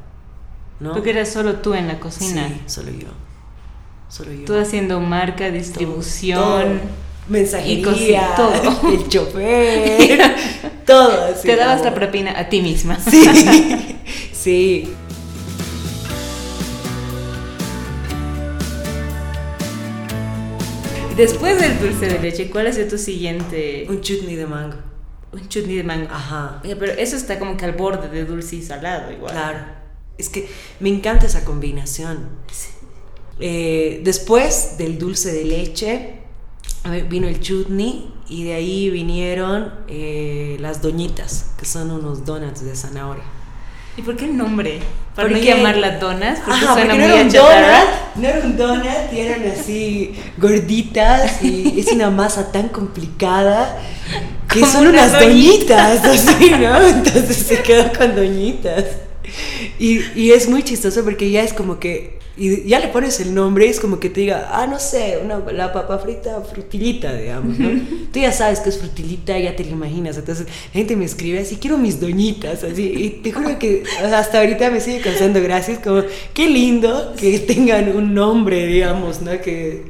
¿no? 0.80 0.94
Porque 0.94 1.12
eras 1.12 1.30
solo 1.30 1.56
tú 1.56 1.74
en 1.74 1.88
la 1.88 2.00
cocina. 2.00 2.48
Sí, 2.48 2.62
solo 2.68 2.92
yo. 2.92 3.08
Solo 4.10 4.34
yo. 4.34 4.46
Tú 4.46 4.56
haciendo 4.56 5.00
marca, 5.00 5.50
distribución. 5.50 6.82
mensajería, 7.28 8.34
todo. 8.36 8.92
el 8.94 9.08
chofer, 9.08 10.36
todo. 10.86 11.34
Te 11.42 11.56
dabas 11.56 11.84
la 11.84 11.94
propina 11.94 12.38
a 12.38 12.50
ti 12.50 12.62
misma. 12.62 12.98
Sí, 14.36 14.88
sí. 14.88 14.94
Después 21.18 21.60
del 21.60 21.80
dulce 21.80 22.08
de 22.08 22.20
leche, 22.20 22.50
¿cuál 22.52 22.68
ha 22.68 22.74
sido 22.74 22.90
tu 22.90 22.98
siguiente? 22.98 23.88
Un 23.90 24.02
chutney 24.02 24.36
de 24.36 24.46
mango. 24.46 24.85
Un 25.36 25.50
chutney 25.50 25.76
de 25.76 25.84
mango. 25.84 26.08
Ajá. 26.12 26.62
Pero 26.64 26.92
eso 26.94 27.16
está 27.18 27.38
como 27.40 27.58
que 27.58 27.66
al 27.66 27.74
borde 27.74 28.08
de 28.10 28.26
dulce 28.26 28.56
y 28.58 28.62
salado 28.62 29.12
igual. 29.12 29.34
Claro. 29.34 29.60
Es 30.18 30.30
que 30.30 30.48
me 30.80 30.90
encanta 30.90 31.26
esa 31.26 31.44
combinación. 31.44 32.30
Eh, 33.40 34.00
después 34.04 34.78
del 34.78 34.98
dulce 34.98 35.34
de 35.34 35.44
leche 35.44 36.14
vino 37.10 37.28
el 37.28 37.42
chutney 37.42 38.14
y 38.30 38.46
de 38.46 38.54
ahí 38.54 38.90
vinieron 38.90 39.74
eh, 39.90 40.56
las 40.62 40.82
doñitas, 40.82 41.52
que 41.60 41.66
son 41.66 41.92
unos 41.92 42.26
donuts 42.26 42.64
de 42.64 42.76
zanahoria. 42.76 43.24
¿Y 43.98 44.02
por 44.04 44.16
qué 44.16 44.26
el 44.26 44.38
nombre? 44.38 44.80
¿Para 45.16 45.28
Porque- 45.30 45.42
no 45.42 45.46
llamarlas 45.58 46.00
donas? 46.00 46.40
Porque 46.40 46.52
Ajá, 46.66 46.74
suena 46.74 46.92
porque 46.94 47.08
no 47.08 47.08
muy 47.08 47.14
era 47.16 47.24
un 47.24 47.30
donut, 47.30 48.16
no 48.16 48.28
era 48.28 48.46
un 48.46 48.58
donut, 48.58 49.14
y 49.14 49.20
eran 49.20 49.44
así 49.52 50.16
gorditas 50.38 51.44
y 51.44 51.80
es 51.80 51.92
una 51.92 52.10
masa 52.10 52.52
tan 52.52 52.70
complicada 52.70 53.78
que 54.56 54.62
Como 54.62 54.72
son 54.72 54.88
una 54.88 55.04
unas 55.04 55.20
doñitas, 55.20 56.06
así, 56.06 56.50
¿no? 56.50 56.82
Entonces 56.82 57.36
se 57.36 57.62
quedó 57.62 57.92
con 57.92 58.16
doñitas. 58.16 58.86
Y, 59.78 60.00
y 60.16 60.32
es 60.32 60.48
muy 60.48 60.64
chistoso 60.64 61.04
porque 61.04 61.30
ya 61.30 61.44
es 61.44 61.52
como 61.52 61.78
que, 61.78 62.20
y 62.38 62.68
ya 62.68 62.80
le 62.80 62.88
pones 62.88 63.20
el 63.20 63.34
nombre, 63.34 63.68
es 63.68 63.82
como 63.82 64.00
que 64.00 64.10
te 64.10 64.22
diga, 64.22 64.50
ah, 64.54 64.66
no 64.66 64.80
sé, 64.80 65.20
una, 65.22 65.40
la 65.52 65.74
papa 65.74 65.98
frita 66.00 66.40
frutilita, 66.42 67.14
digamos, 67.14 67.60
¿no? 67.60 67.70
Tú 68.14 68.20
ya 68.20 68.32
sabes 68.32 68.62
que 68.62 68.70
es 68.70 68.78
frutilita, 68.78 69.38
ya 69.38 69.56
te 69.58 69.66
lo 69.66 69.72
imaginas. 69.72 70.18
Entonces 70.18 70.48
la 70.48 70.72
gente 70.72 70.96
me 70.96 71.04
escribe 71.04 71.40
así, 71.40 71.58
quiero 71.58 71.78
mis 71.78 72.00
doñitas, 72.00 72.64
así. 72.64 72.84
Y 72.84 73.10
te 73.22 73.34
juro 73.34 73.60
que 73.60 73.84
hasta 74.04 74.40
ahorita 74.40 74.72
me 74.72 74.80
sigue 74.80 75.02
causando 75.02 75.42
gracias, 75.42 75.80
como, 75.80 76.04
qué 76.34 76.48
lindo 76.48 77.14
que 77.18 77.40
tengan 77.40 77.94
un 77.94 78.14
nombre, 78.14 78.66
digamos, 78.68 79.22
¿no? 79.22 79.32
Que, 79.42 79.84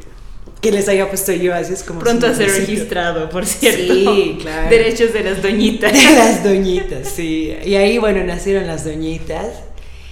que 0.65 0.71
les 0.71 0.87
haya 0.89 1.07
puesto 1.09 1.31
yo, 1.31 1.53
así 1.53 1.73
es 1.73 1.83
como... 1.83 1.99
Pronto 1.99 2.25
a 2.27 2.33
ser 2.33 2.49
registrado, 2.49 3.29
por 3.29 3.45
cierto. 3.45 3.93
Sí, 3.93 4.37
claro. 4.41 4.69
Derechos 4.69 5.13
de 5.13 5.23
las 5.23 5.41
doñitas. 5.43 5.93
De 5.93 6.15
las 6.15 6.43
doñitas, 6.43 7.07
sí. 7.07 7.55
Y 7.65 7.75
ahí, 7.75 7.97
bueno, 7.99 8.23
nacieron 8.23 8.65
las 8.67 8.83
doñitas. 8.83 9.47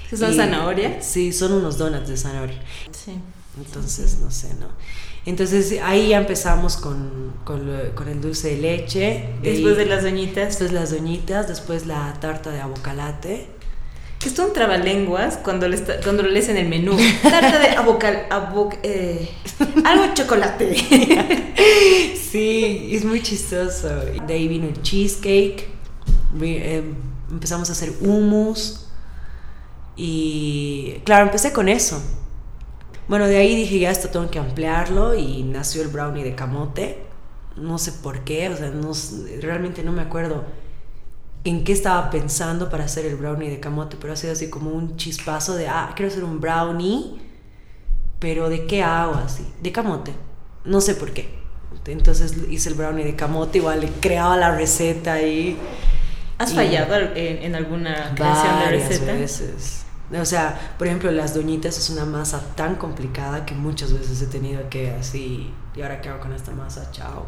¿Que 0.09 0.15
son 0.17 0.31
Y- 0.31 0.35
zanahoria? 0.37 1.01
Sí, 1.01 1.33
son 1.33 1.53
unos 1.53 1.77
donuts 1.79 2.07
de 2.07 2.17
zanahoria. 2.17 2.59
Sí. 2.91 3.13
Entonces, 3.57 4.17
no 4.19 4.29
sé, 4.31 4.49
¿no? 4.59 4.67
Entonces 5.25 5.79
ahí 5.81 6.09
ya 6.09 6.17
empezamos 6.17 6.77
con, 6.77 7.33
con, 7.45 7.65
lo- 7.65 7.95
con 7.95 8.09
el 8.09 8.19
dulce 8.21 8.49
de 8.55 8.57
leche. 8.57 9.29
Después 9.41 9.73
ahí- 9.77 9.83
de 9.83 9.85
las 9.87 10.03
doñitas. 10.03 10.47
Después 10.49 10.71
las 10.71 10.91
doñitas, 10.91 11.47
después 11.47 11.85
la 11.87 12.13
tarta 12.19 12.51
de 12.51 12.61
abocalate. 12.61 13.47
Que 14.23 14.29
es 14.29 14.39
un 14.39 14.53
trabalenguas 14.53 15.35
cuando, 15.37 15.67
le 15.67 15.75
está- 15.75 15.99
cuando 16.01 16.23
lo 16.23 16.29
lees 16.29 16.47
en 16.47 16.55
el 16.55 16.69
menú. 16.69 16.95
Tarta 17.21 17.59
de 17.59 17.67
abocal, 17.75 18.25
abo- 18.29 18.73
eh, 18.81 19.29
algo 19.83 20.07
de 20.07 20.13
chocolate. 20.13 20.75
Sí, 22.33 22.89
es 22.93 23.05
muy 23.05 23.21
chistoso. 23.21 23.87
De 24.25 24.33
ahí 24.33 24.47
vino 24.47 24.67
el 24.67 24.81
cheesecake. 24.81 25.67
Eh, 26.41 26.83
empezamos 27.29 27.69
a 27.69 27.73
hacer 27.73 27.91
hummus. 28.01 28.87
Y 29.95 30.95
claro, 31.05 31.25
empecé 31.25 31.51
con 31.53 31.69
eso. 31.69 32.01
Bueno, 33.07 33.27
de 33.27 33.37
ahí 33.37 33.55
dije, 33.55 33.77
ya 33.79 33.91
esto 33.91 34.09
tengo 34.09 34.31
que 34.31 34.39
ampliarlo 34.39 35.13
y 35.13 35.43
nació 35.43 35.83
el 35.83 35.89
brownie 35.89 36.23
de 36.23 36.33
camote. 36.35 37.03
No 37.55 37.77
sé 37.77 37.91
por 37.91 38.21
qué, 38.23 38.49
o 38.49 38.57
sea, 38.57 38.69
no, 38.71 38.91
realmente 39.41 39.83
no 39.83 39.91
me 39.91 40.01
acuerdo 40.01 40.43
en 41.43 41.63
qué 41.63 41.73
estaba 41.73 42.09
pensando 42.09 42.69
para 42.69 42.85
hacer 42.85 43.05
el 43.05 43.15
brownie 43.15 43.49
de 43.49 43.59
camote, 43.59 43.97
pero 43.99 44.13
ha 44.13 44.15
sido 44.15 44.33
así 44.33 44.49
como 44.49 44.71
un 44.71 44.95
chispazo 44.97 45.55
de, 45.55 45.67
ah, 45.67 45.91
quiero 45.95 46.11
hacer 46.11 46.23
un 46.23 46.39
brownie, 46.39 47.19
pero 48.19 48.49
¿de 48.49 48.65
qué 48.65 48.81
hago 48.83 49.15
así? 49.15 49.45
De 49.61 49.71
camote. 49.71 50.13
No 50.65 50.79
sé 50.79 50.95
por 50.95 51.11
qué. 51.11 51.41
Entonces 51.85 52.35
hice 52.49 52.69
el 52.69 52.75
brownie 52.75 53.03
de 53.03 53.15
camote, 53.15 53.57
igual 53.57 53.81
le 53.81 53.89
creaba 53.89 54.37
la 54.37 54.55
receta 54.55 55.21
y... 55.21 55.57
¿Has 56.37 56.51
Y- 56.53 56.55
fallado 56.55 56.95
en, 56.95 57.43
en 57.43 57.55
alguna 57.55 58.13
creación 58.15 58.59
de 58.59 58.65
receta? 58.69 59.13
veces. 59.13 59.85
O 60.19 60.25
sea, 60.25 60.75
por 60.77 60.87
ejemplo, 60.87 61.11
las 61.11 61.33
doñitas 61.33 61.77
es 61.77 61.89
una 61.89 62.05
masa 62.05 62.39
tan 62.55 62.75
complicada 62.75 63.45
que 63.45 63.55
muchas 63.55 63.91
veces 63.93 64.21
he 64.21 64.27
tenido 64.27 64.69
que 64.69 64.91
así, 64.91 65.51
¿y 65.75 65.81
ahora 65.81 65.99
qué 66.01 66.09
hago 66.09 66.19
con 66.21 66.33
esta 66.33 66.51
masa? 66.51 66.89
Chao. 66.91 67.25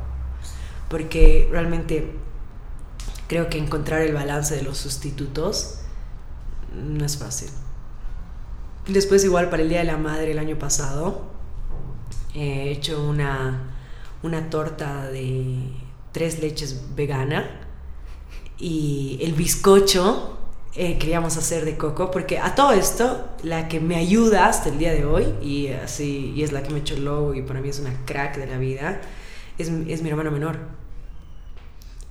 Porque 0.89 1.47
realmente 1.51 2.15
creo 3.27 3.49
que 3.49 3.57
encontrar 3.57 4.01
el 4.01 4.13
balance 4.13 4.55
de 4.55 4.61
los 4.61 4.77
sustitutos 4.77 5.79
no 6.73 7.05
es 7.05 7.17
fácil. 7.17 7.49
Después 8.87 9.23
igual 9.23 9.49
para 9.49 9.63
el 9.63 9.69
Día 9.69 9.79
de 9.79 9.85
la 9.85 9.97
Madre 9.97 10.31
el 10.31 10.39
año 10.39 10.59
pasado 10.59 11.23
he 12.35 12.69
hecho 12.69 13.03
una, 13.03 13.73
una 14.21 14.49
torta 14.49 15.09
de 15.09 15.57
tres 16.11 16.39
leches 16.39 16.95
vegana 16.95 17.61
y 18.57 19.17
el 19.21 19.33
bizcocho 19.33 20.37
eh, 20.75 20.97
queríamos 20.97 21.37
hacer 21.37 21.65
de 21.65 21.77
coco 21.77 22.11
porque 22.11 22.37
a 22.37 22.53
todo 22.53 22.73
esto 22.73 23.29
la 23.43 23.67
que 23.67 23.79
me 23.79 23.95
ayuda 23.95 24.47
hasta 24.47 24.69
el 24.69 24.77
día 24.77 24.93
de 24.93 25.05
hoy 25.05 25.25
y 25.41 25.67
así 25.69 26.33
y 26.35 26.43
es 26.43 26.51
la 26.51 26.63
que 26.63 26.71
me 26.71 26.79
hecho 26.79 26.95
el 26.95 27.05
logo 27.05 27.33
y 27.33 27.41
para 27.41 27.61
mí 27.61 27.69
es 27.69 27.79
una 27.79 27.93
crack 28.05 28.37
de 28.37 28.47
la 28.47 28.57
vida 28.57 29.01
es, 29.57 29.69
es 29.69 30.01
mi 30.01 30.09
hermana 30.09 30.31
menor 30.31 30.59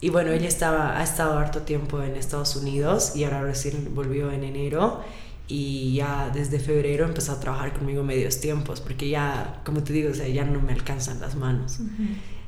y 0.05 0.11
bueno 0.11 0.33
ella 0.33 0.49
estaba 0.49 0.99
ha 0.99 1.03
estado 1.03 1.39
harto 1.39 1.63
tiempo 1.63 2.03
en 2.03 2.15
Estados 2.17 2.57
Unidos 2.57 3.17
y 3.17 3.25
ahora 3.25 3.41
recién 3.43 3.95
volvió 3.95 4.31
en 4.31 4.45
enero 4.45 5.01
y 5.49 5.95
ya 5.95 6.31
desde 6.33 6.59
febrero 6.59 7.07
empezó 7.07 7.33
a 7.33 7.41
trabajar 7.41 7.73
conmigo 7.73 8.03
medios 8.03 8.39
tiempos 8.39 8.83
porque 8.83 9.09
ya 9.09 9.63
como 9.65 9.83
te 9.83 9.95
digo 9.95 10.11
o 10.11 10.15
sea 10.15 10.29
ya 10.29 10.45
no 10.45 10.61
me 10.61 10.73
alcanzan 10.73 11.21
las 11.21 11.37
manos 11.37 11.81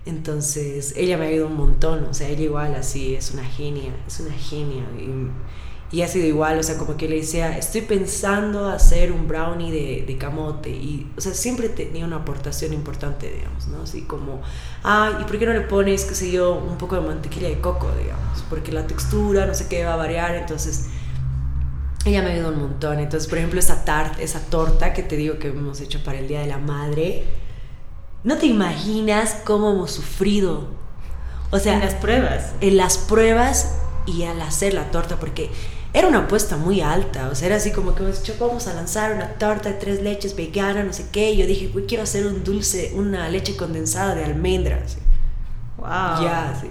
entonces, 0.06 0.94
ella 0.96 1.18
me 1.18 1.24
ha 1.24 1.28
ayudado 1.30 1.50
un 1.50 1.56
montón, 1.56 2.04
o 2.04 2.14
sea, 2.14 2.28
ella 2.28 2.42
igual 2.42 2.76
así 2.76 3.16
es 3.16 3.32
una 3.32 3.44
genia, 3.44 3.92
es 4.06 4.20
una 4.20 4.32
genia. 4.32 4.84
Y, 4.96 5.30
y 5.92 6.02
ha 6.02 6.08
sido 6.08 6.26
igual, 6.26 6.58
o 6.58 6.62
sea, 6.64 6.76
como 6.78 6.96
que 6.96 7.08
le 7.08 7.16
decía, 7.16 7.56
estoy 7.56 7.82
pensando 7.82 8.68
hacer 8.68 9.12
un 9.12 9.28
brownie 9.28 9.70
de, 9.70 10.04
de 10.04 10.18
camote. 10.18 10.70
Y, 10.70 11.12
o 11.16 11.20
sea, 11.20 11.32
siempre 11.32 11.68
tenía 11.68 12.04
una 12.04 12.16
aportación 12.16 12.72
importante, 12.72 13.30
digamos, 13.32 13.68
¿no? 13.68 13.82
Así 13.82 14.02
como, 14.02 14.42
ah, 14.82 15.18
¿y 15.20 15.24
por 15.24 15.38
qué 15.38 15.46
no 15.46 15.52
le 15.52 15.60
pones, 15.60 16.04
qué 16.04 16.14
sé 16.16 16.32
yo, 16.32 16.54
un 16.54 16.76
poco 16.76 16.96
de 16.96 17.02
mantequilla 17.02 17.48
de 17.48 17.60
coco, 17.60 17.88
digamos? 18.02 18.44
Porque 18.50 18.72
la 18.72 18.86
textura, 18.86 19.46
no 19.46 19.54
sé 19.54 19.68
qué, 19.68 19.84
va 19.84 19.94
a 19.94 19.96
variar, 19.96 20.34
entonces... 20.34 20.86
Ella 22.04 22.22
me 22.22 22.30
ha 22.30 22.32
ayudado 22.34 22.52
un 22.54 22.60
montón. 22.60 22.98
Entonces, 22.98 23.28
por 23.28 23.38
ejemplo, 23.38 23.58
esa 23.58 23.84
tarta, 23.84 24.22
esa 24.22 24.40
torta 24.40 24.92
que 24.92 25.02
te 25.02 25.16
digo 25.16 25.38
que 25.38 25.48
hemos 25.48 25.80
hecho 25.80 26.02
para 26.04 26.18
el 26.18 26.28
Día 26.28 26.40
de 26.40 26.46
la 26.46 26.58
Madre, 26.58 27.24
no 28.22 28.38
te 28.38 28.46
imaginas 28.46 29.38
cómo 29.44 29.72
hemos 29.72 29.92
sufrido. 29.92 30.68
O 31.50 31.58
sea, 31.58 31.74
en 31.74 31.80
las 31.80 31.94
pruebas. 31.94 32.54
en 32.60 32.76
las 32.76 32.98
pruebas 32.98 33.76
y 34.06 34.22
al 34.22 34.40
hacer 34.40 34.74
la 34.74 34.90
torta, 34.90 35.16
porque 35.18 35.50
era 35.92 36.08
una 36.08 36.20
apuesta 36.20 36.56
muy 36.56 36.80
alta. 36.80 37.28
O 37.30 37.34
sea, 37.34 37.46
era 37.46 37.56
así 37.56 37.70
como 37.72 37.94
que 37.94 38.02
hemos 38.02 38.20
dicho, 38.20 38.34
vamos 38.38 38.66
a 38.66 38.74
lanzar 38.74 39.12
una 39.14 39.28
torta 39.34 39.70
de 39.70 39.74
tres 39.76 40.02
leches 40.02 40.36
vegana, 40.36 40.82
no 40.84 40.92
sé 40.92 41.06
qué. 41.12 41.32
Y 41.32 41.38
yo 41.38 41.46
dije, 41.46 41.70
"Uy, 41.74 41.84
quiero 41.88 42.02
hacer 42.04 42.26
un 42.26 42.44
dulce, 42.44 42.92
una 42.94 43.28
leche 43.28 43.56
condensada 43.56 44.14
de 44.14 44.24
almendras. 44.24 44.98
Wow. 45.78 45.86
Ya, 46.24 46.58
sí. 46.60 46.68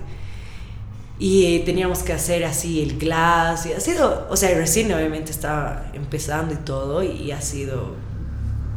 Y 1.18 1.56
eh, 1.56 1.60
teníamos 1.66 2.00
que 2.04 2.14
hacer 2.14 2.44
así 2.44 2.82
el 2.82 2.98
glass. 2.98 3.66
Y 3.66 3.74
ha 3.74 3.80
sido, 3.80 4.28
o 4.30 4.36
sea, 4.36 4.56
recién 4.58 4.92
obviamente 4.94 5.32
estaba 5.32 5.86
empezando 5.94 6.54
y 6.54 6.58
todo. 6.58 7.04
Y 7.04 7.32
ha 7.32 7.42
sido 7.42 7.96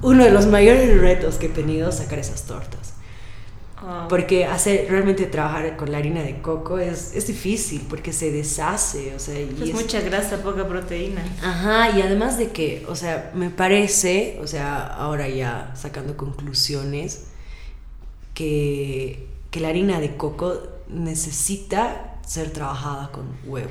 uno 0.02 0.24
de 0.24 0.30
los 0.30 0.46
mayores 0.46 1.00
retos 1.00 1.36
que 1.36 1.46
he 1.46 1.50
tenido 1.50 1.90
sacar 1.92 2.18
esas 2.18 2.42
tortas. 2.44 2.94
Wow. 3.82 4.08
Porque 4.08 4.44
hacer, 4.44 4.90
realmente 4.90 5.26
trabajar 5.26 5.76
con 5.76 5.92
la 5.92 5.98
harina 5.98 6.22
de 6.22 6.40
coco 6.42 6.78
es, 6.78 7.14
es 7.14 7.28
difícil 7.28 7.86
porque 7.88 8.12
se 8.12 8.32
deshace, 8.32 9.14
o 9.14 9.18
sea, 9.20 9.38
y 9.40 9.48
es 9.62 9.68
es- 9.68 9.74
mucha 9.74 10.00
grasa, 10.00 10.42
poca 10.42 10.66
proteína. 10.66 11.22
Ajá, 11.42 11.96
y 11.96 12.02
además 12.02 12.38
de 12.38 12.50
que, 12.50 12.84
o 12.88 12.96
sea, 12.96 13.30
me 13.34 13.50
parece, 13.50 14.38
o 14.42 14.46
sea, 14.48 14.84
ahora 14.86 15.28
ya 15.28 15.72
sacando 15.76 16.16
conclusiones, 16.16 17.28
que, 18.34 19.28
que 19.50 19.60
la 19.60 19.68
harina 19.68 20.00
de 20.00 20.16
coco 20.16 20.60
necesita 20.88 22.16
ser 22.26 22.50
trabajada 22.50 23.10
con 23.12 23.26
huevo. 23.44 23.70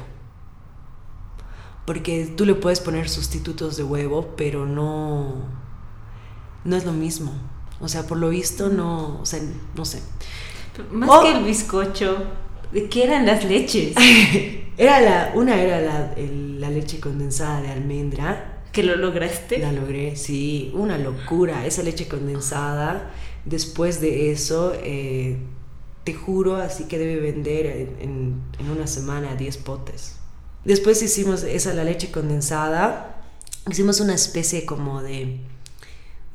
Porque 1.86 2.26
tú 2.36 2.46
le 2.46 2.54
puedes 2.56 2.80
poner 2.82 3.08
sustitutos 3.10 3.78
de 3.78 3.84
huevo, 3.84 4.34
pero 4.36 4.66
no, 4.66 5.46
no 6.66 6.76
es 6.76 6.86
lo 6.86 6.92
mismo. 6.92 7.32
O 7.80 7.88
sea, 7.88 8.04
por 8.08 8.18
lo 8.18 8.30
visto 8.30 8.70
no, 8.70 9.20
o 9.22 9.26
sea, 9.26 9.40
no 9.76 9.86
sé. 9.86 10.02
Más 10.92 11.10
Oh. 11.12 11.22
que 11.24 11.32
el 11.32 11.44
bizcocho, 11.44 12.18
¿de 12.72 12.90
qué 12.90 13.04
eran 13.06 13.26
las 13.26 13.44
leches? 13.46 13.96
Era 14.78 15.00
la, 15.02 15.32
una 15.34 15.60
era 15.60 15.82
la, 15.82 16.14
el- 16.14 16.62
la 16.62 16.70
leche 16.70 17.00
condensada 17.00 17.62
de 17.62 17.70
almendra, 17.70 18.54
¿Que 18.72 18.84
lo 18.84 18.96
lograste? 18.96 19.58
La 19.58 19.72
logré, 19.72 20.16
sí, 20.16 20.70
una 20.76 21.00
locura. 21.00 21.66
Esa 21.66 21.82
leche 21.82 22.08
condensada, 22.08 23.10
después 23.44 24.00
de 24.02 24.32
eso, 24.32 24.74
eh, 24.84 25.38
te 26.04 26.14
juro, 26.14 26.58
así 26.58 26.84
que 26.84 27.00
debe 27.00 27.20
vender 27.20 27.66
en, 27.66 27.96
en- 28.02 28.42
en 28.60 28.70
una 28.70 28.86
semana 28.86 29.34
10 29.36 29.58
potes. 29.58 30.18
Después 30.64 31.02
hicimos 31.02 31.42
esa, 31.42 31.74
la 31.74 31.84
leche 31.86 32.12
condensada, 32.12 33.24
hicimos 33.68 34.00
una 34.00 34.14
especie 34.14 34.64
como 34.68 35.02
de, 35.02 35.40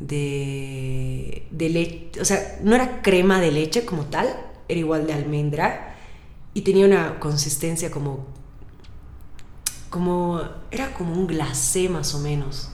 de, 0.06 1.46
de 1.50 1.68
leche, 1.68 2.20
o 2.20 2.24
sea, 2.24 2.58
no 2.62 2.74
era 2.74 3.02
crema 3.02 3.40
de 3.40 3.50
leche 3.50 3.84
como 3.84 4.04
tal, 4.06 4.28
era 4.68 4.78
igual 4.78 5.06
de 5.06 5.12
almendra 5.12 5.96
y 6.54 6.62
tenía 6.62 6.86
una 6.86 7.18
consistencia 7.20 7.90
como 7.90 8.26
como 9.92 10.40
era 10.70 10.94
como 10.94 11.12
un 11.12 11.26
glacé 11.26 11.90
más 11.90 12.14
o 12.14 12.18
menos. 12.18 12.70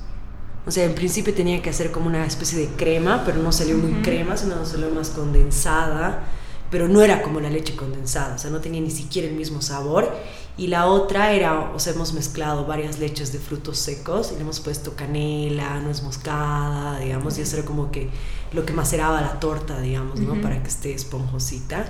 O 0.67 0.71
sea, 0.71 0.85
en 0.85 0.95
principio 0.95 1.35
tenía 1.35 1.61
que 1.61 1.71
hacer 1.71 1.91
como 1.91 2.07
una 2.07 2.25
especie 2.25 2.59
de 2.59 2.69
crema, 2.77 3.25
pero 3.25 3.43
no 3.43 3.51
salió 3.51 3.77
muy 3.77 4.03
crema, 4.03 4.37
sino 4.37 4.65
salió 4.65 4.91
más 4.91 5.11
condensada, 5.11 6.25
pero 6.71 6.89
no 6.89 7.03
era 7.03 7.23
como 7.23 7.41
la 7.41 7.51
leche 7.51 7.75
condensada, 7.77 8.35
o 8.37 8.39
sea, 8.39 8.51
no 8.51 8.61
tenía 8.61 8.81
ni 8.81 8.91
siquiera 8.91 9.29
el 9.29 9.35
mismo 9.35 9.63
sabor. 9.63 10.13
Y 10.57 10.67
la 10.67 10.87
otra 10.87 11.33
era, 11.33 11.71
o 11.73 11.79
sea, 11.79 11.93
hemos 11.93 12.13
mezclado 12.15 12.67
varias 12.67 12.99
leches 12.99 13.33
de 13.33 13.39
frutos 13.39 13.79
secos 13.79 14.33
y 14.33 14.35
le 14.35 14.41
hemos 14.41 14.59
puesto 14.59 14.97
canela, 14.97 15.79
nuez 15.81 16.03
moscada, 16.03 16.99
digamos, 16.99 17.39
y 17.39 17.43
eso 17.43 17.57
era 17.59 17.65
como 17.65 17.93
que 17.93 18.11
lo 18.53 18.67
que 18.67 18.73
maceraba 18.73 19.21
la 19.21 19.39
torta, 19.39 19.81
digamos, 19.81 20.19
¿no? 20.21 20.41
Para 20.41 20.61
que 20.61 20.69
esté 20.69 20.93
esponjosita. 20.95 21.87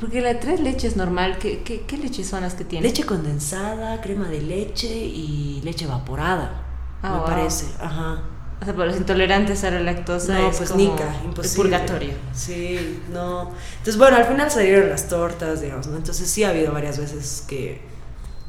Porque 0.00 0.20
la 0.20 0.40
tres 0.40 0.60
leches 0.60 0.96
normal, 0.96 1.38
¿qué, 1.38 1.62
qué, 1.62 1.82
qué 1.82 1.96
leches 1.96 2.28
son 2.28 2.40
las 2.42 2.54
que 2.54 2.64
tiene? 2.64 2.88
Leche 2.88 3.04
condensada, 3.04 4.00
crema 4.00 4.28
de 4.28 4.40
leche 4.42 4.88
y 4.92 5.60
leche 5.62 5.84
evaporada, 5.84 6.62
Ah, 7.02 7.10
me 7.12 7.18
wow. 7.18 7.26
parece. 7.26 7.66
Ajá. 7.80 8.22
O 8.64 8.66
sea, 8.66 8.74
para 8.74 8.86
los 8.86 8.96
intolerantes 8.96 9.62
a 9.64 9.70
la 9.70 9.80
lactosa 9.80 10.38
No, 10.38 10.48
es 10.50 10.56
pues 10.56 10.70
como 10.70 10.82
nica, 10.82 11.14
el 11.20 11.24
imposible. 11.26 11.56
purgatorio. 11.70 12.14
Sí, 12.32 13.02
no. 13.12 13.50
Entonces, 13.72 13.98
bueno, 13.98 14.16
al 14.16 14.24
final 14.24 14.50
salieron 14.50 14.88
las 14.88 15.06
tortas, 15.06 15.60
digamos, 15.60 15.86
¿no? 15.88 15.98
Entonces 15.98 16.30
sí 16.30 16.44
ha 16.44 16.48
habido 16.48 16.72
varias 16.72 16.96
veces 16.98 17.44
que 17.46 17.82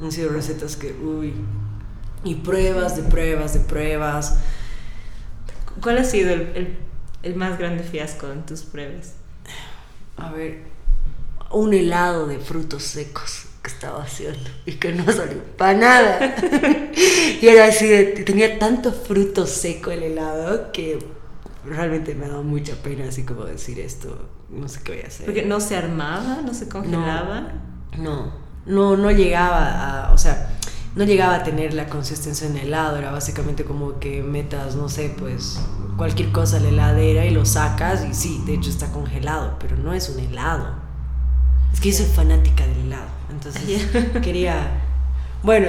han 0.00 0.10
sido 0.10 0.30
recetas 0.30 0.76
que, 0.76 0.92
uy, 0.94 1.34
y 2.24 2.36
pruebas 2.36 2.96
de 2.96 3.02
pruebas 3.02 3.52
de 3.52 3.60
pruebas. 3.60 4.38
¿Cuál 5.82 5.98
ha 5.98 6.04
sido 6.04 6.32
el, 6.32 6.40
el- 6.56 6.78
el 7.22 7.34
más 7.36 7.58
grande 7.58 7.82
fiasco 7.84 8.30
en 8.30 8.46
tus 8.46 8.62
pruebas? 8.62 9.12
A 10.16 10.30
ver, 10.32 10.62
un 11.50 11.74
helado 11.74 12.26
de 12.26 12.38
frutos 12.38 12.84
secos 12.84 13.45
que 13.66 13.72
estaba 13.72 14.04
haciendo 14.04 14.48
y 14.64 14.74
que 14.74 14.92
no 14.92 15.04
salió 15.12 15.42
para 15.56 15.76
nada. 15.76 16.36
y 17.42 17.46
era 17.46 17.66
así, 17.66 17.86
de- 17.88 18.22
tenía 18.24 18.60
tanto 18.60 18.92
fruto 18.92 19.44
seco 19.44 19.90
el 19.90 20.04
helado 20.04 20.70
que 20.70 20.98
realmente 21.64 22.14
me 22.14 22.26
ha 22.26 22.28
dado 22.28 22.44
mucha 22.44 22.74
pena 22.76 23.06
así 23.08 23.24
como 23.24 23.44
decir 23.44 23.80
esto, 23.80 24.28
no 24.50 24.68
sé 24.68 24.80
qué 24.84 24.92
voy 24.92 25.02
a 25.02 25.08
hacer. 25.08 25.26
Porque 25.26 25.44
no 25.44 25.58
se 25.58 25.76
armaba, 25.76 26.42
no 26.44 26.54
se 26.54 26.68
congelaba. 26.68 27.54
No, 27.98 28.32
no, 28.66 28.96
no 28.96 29.10
llegaba 29.10 30.06
a, 30.10 30.12
o 30.12 30.18
sea, 30.18 30.48
no 30.94 31.02
llegaba 31.04 31.34
a 31.34 31.42
tener 31.42 31.74
la 31.74 31.88
consistencia 31.88 32.46
en 32.46 32.56
helado, 32.56 32.96
era 32.98 33.10
básicamente 33.10 33.64
como 33.64 33.98
que 33.98 34.22
metas, 34.22 34.76
no 34.76 34.88
sé, 34.88 35.12
pues 35.18 35.58
cualquier 35.96 36.30
cosa 36.30 36.58
a 36.58 36.60
la 36.60 36.68
heladera 36.68 37.26
y 37.26 37.30
lo 37.30 37.44
sacas 37.44 38.04
y 38.08 38.14
sí, 38.14 38.42
de 38.46 38.54
hecho 38.54 38.70
está 38.70 38.92
congelado, 38.92 39.56
pero 39.58 39.76
no 39.76 39.92
es 39.92 40.08
un 40.08 40.20
helado. 40.20 40.85
Es 41.76 41.80
que 41.82 41.90
yo 41.92 41.96
soy 41.98 42.06
fanática 42.06 42.66
del 42.66 42.86
helado, 42.86 43.06
entonces 43.30 43.86
quería, 44.22 44.66
bueno, 45.42 45.68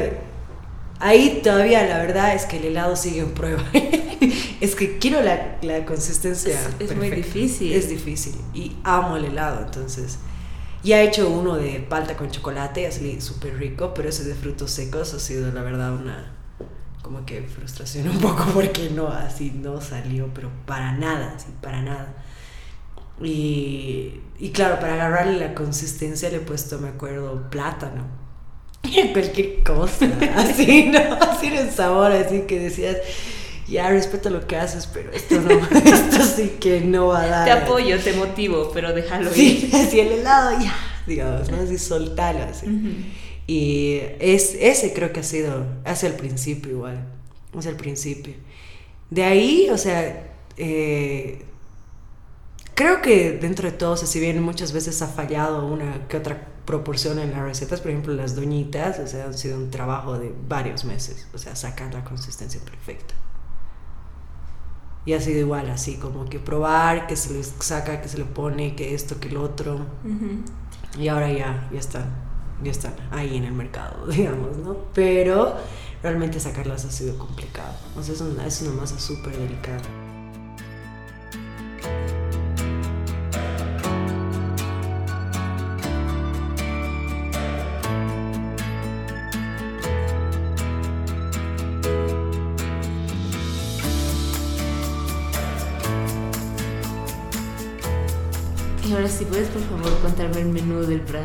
ahí 1.00 1.42
todavía 1.44 1.84
la 1.86 1.98
verdad 2.00 2.34
es 2.34 2.46
que 2.46 2.58
el 2.58 2.66
helado 2.66 2.96
sigue 2.96 3.20
en 3.20 3.32
prueba. 3.34 3.62
es 4.62 4.76
que 4.76 4.98
quiero 5.00 5.22
la, 5.22 5.58
la 5.62 5.86
consistencia. 5.86 6.54
Es- 6.80 6.92
es 6.92 6.96
muy 6.96 7.10
difícil. 7.12 7.74
Es 7.74 7.90
difícil 7.90 8.36
y 8.54 8.76
amo 8.84 9.18
el 9.18 9.26
helado, 9.26 9.64
entonces... 9.66 10.20
Ya 10.84 11.02
he 11.02 11.08
hecho 11.08 11.28
uno 11.30 11.56
de 11.58 11.80
palta 11.90 12.16
con 12.16 12.30
chocolate, 12.32 12.88
así 12.88 13.20
súper 13.20 13.58
rico, 13.58 13.94
pero 13.94 14.08
ese 14.10 14.24
de 14.24 14.36
frutos 14.36 14.72
secos 14.72 15.14
ha 15.16 15.20
sido 15.20 15.52
la 15.52 15.62
verdad 15.64 15.92
una 15.94 16.32
como 17.02 17.26
que 17.26 17.42
frustración 17.42 18.08
un 18.10 18.20
poco 18.20 18.46
porque 18.54 18.90
no, 18.92 19.08
así 19.08 19.52
no 19.52 19.82
salió, 19.82 20.30
pero 20.34 20.50
para 20.66 20.94
nada, 20.94 21.34
así 21.36 21.48
para 21.62 21.82
nada. 21.82 22.14
Y, 23.22 24.14
y 24.40 24.50
claro, 24.52 24.80
para 24.80 24.94
agarrarle 24.94 25.40
la 25.40 25.54
consistencia 25.56 26.30
le 26.30 26.38
he 26.38 26.42
puesto, 26.42 26.78
me 26.80 26.90
acuerdo, 26.90 27.50
plátano. 27.50 28.06
Cualquier 29.14 29.64
cosa, 29.64 30.08
así, 30.36 30.90
¿no? 30.92 31.00
Así 31.16 31.48
era 31.48 31.62
el 31.62 31.72
sabor, 31.72 32.12
así 32.12 32.42
que 32.42 32.60
decías, 32.60 32.98
ya 33.68 33.90
respeto 33.90 34.30
lo 34.30 34.46
que 34.48 34.56
haces, 34.56 34.88
pero 34.88 35.12
esto 35.12 35.42
no, 35.42 35.52
esto 35.78 36.24
sí 36.24 36.54
que 36.60 36.82
no 36.82 37.08
va 37.08 37.24
a 37.24 37.28
dar. 37.28 37.46
Te 37.46 37.52
apoyo, 37.52 38.00
te 38.00 38.14
motivo, 38.14 38.72
pero 38.74 38.94
déjalo 38.94 39.32
Sí, 39.34 39.70
ir. 39.72 39.76
así 39.76 40.00
el 40.00 40.12
helado, 40.12 40.60
ya, 40.62 40.74
digamos, 41.06 41.50
¿no? 41.52 41.58
Así 41.62 41.78
soltarlo, 41.78 42.44
así. 42.44 42.68
Y 43.48 44.00
es, 44.20 44.56
ese 44.60 44.94
creo 44.94 45.12
que 45.14 45.22
ha 45.22 45.24
sido 45.24 45.66
hacia 45.86 46.08
el 46.08 46.16
principio 46.16 46.72
igual, 46.72 47.08
hacia 47.58 47.72
el 47.72 47.78
principio. 47.78 48.34
De 49.10 49.24
ahí, 49.24 49.70
o 49.72 49.78
sea, 49.78 50.32
eh, 50.58 51.44
creo 52.78 53.02
que 53.02 53.32
dentro 53.32 53.70
de 53.70 53.76
todo, 53.76 53.94
o 53.94 53.98
sea, 53.98 54.08
si 54.08 54.20
bien 54.20 54.42
muchas 54.42 54.72
veces 54.72 55.02
ha 55.02 55.08
fallado 55.08 55.66
una 55.66 56.08
que 56.08 56.16
otra 56.16 56.48
proporción 56.64 57.18
en 57.18 57.32
las 57.32 57.42
recetas, 57.42 57.82
por 57.82 57.90
ejemplo, 57.90 58.14
las 58.14 58.36
doñitas, 58.36 59.00
o 59.00 59.08
sea, 59.08 59.26
han 59.26 59.34
sido 59.34 59.58
un 59.58 59.72
trabajo 59.72 60.20
de 60.20 60.32
varios 60.48 60.86
meses, 60.86 61.28
o 61.34 61.40
sea, 61.40 61.56
sacar 61.56 61.92
la 61.92 62.04
consistencia 62.04 62.62
perfecta. 62.62 63.16
Y 65.06 65.14
ha 65.14 65.22
sido 65.22 65.40
igual, 65.40 65.72
así 65.72 65.96
como 65.96 66.26
que 66.26 66.38
probar, 66.38 67.08
que 67.08 67.16
se 67.16 67.34
le 67.34 67.44
saca, 67.44 68.00
que 68.00 68.10
se 68.10 68.20
le 68.20 68.26
pone, 68.26 68.76
que 68.76 68.94
esto, 68.94 69.20
que 69.20 69.30
lo 69.30 69.42
otro. 69.42 69.76
Ujú. 70.04 71.02
Y 71.02 71.08
ahora 71.08 71.32
ya, 71.32 71.68
ya 71.72 71.80
están, 71.80 72.06
ya 72.62 72.70
están 72.70 72.94
ahí 73.10 73.38
en 73.38 73.46
el 73.46 73.54
mercado, 73.54 74.06
digamos, 74.12 74.56
¿no? 74.58 74.78
Pero 74.94 75.56
realmente 76.04 76.40
sacarlas 76.40 76.86
ha 76.86 76.92
sido 76.92 77.18
complicado. 77.18 77.74
O 77.96 78.04
sea, 78.04 78.14
es 78.14 78.22
una, 78.22 78.46
es 78.46 78.62
una 78.62 78.74
masa 78.74 79.00
súper 79.00 79.36
delicada. 79.36 80.07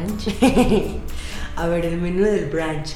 Brunch? 0.03 0.29
A 1.57 1.67
ver, 1.67 1.85
el 1.85 1.99
menú 1.99 2.25
del 2.25 2.47
brunch 2.47 2.95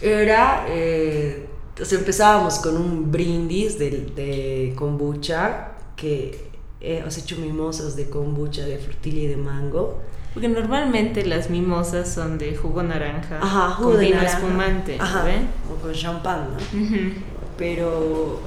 era, 0.00 0.66
eh, 0.68 1.46
empezábamos 1.90 2.58
con 2.58 2.76
un 2.76 3.10
brindis 3.10 3.78
de, 3.78 3.90
de 4.14 4.74
kombucha, 4.76 5.68
que 5.96 6.48
eh, 6.80 7.02
os 7.06 7.16
he 7.16 7.20
hecho 7.20 7.36
mimosas 7.36 7.96
de 7.96 8.08
kombucha, 8.10 8.64
de 8.64 8.78
frutilla 8.78 9.22
y 9.22 9.26
de 9.28 9.36
mango. 9.36 10.00
Porque 10.34 10.48
normalmente 10.48 11.24
las 11.24 11.48
mimosas 11.48 12.12
son 12.12 12.36
de 12.36 12.54
jugo 12.54 12.82
naranja 12.82 13.38
Ajá, 13.40 13.70
jugo 13.70 13.92
con 13.92 14.00
de 14.00 14.04
vino 14.06 14.16
naranja. 14.16 14.36
espumante, 14.38 14.96
Ajá, 15.00 15.24
o 15.72 15.80
con 15.80 15.92
champán, 15.94 16.48
¿no? 16.50 16.78
Ujú. 16.78 17.12
Pero 17.56 18.40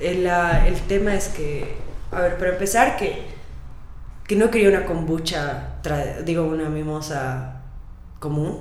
el, 0.00 0.26
ah, 0.26 0.66
el 0.66 0.80
tema 0.82 1.14
es 1.14 1.28
que, 1.28 1.74
a 2.10 2.22
ver, 2.22 2.38
para 2.38 2.52
empezar, 2.52 2.96
que, 2.96 3.24
que 4.30 4.36
no 4.36 4.48
quería 4.48 4.68
una 4.68 4.86
kombucha, 4.86 5.80
digo, 6.24 6.44
una 6.44 6.68
mimosa 6.68 7.62
común. 8.20 8.60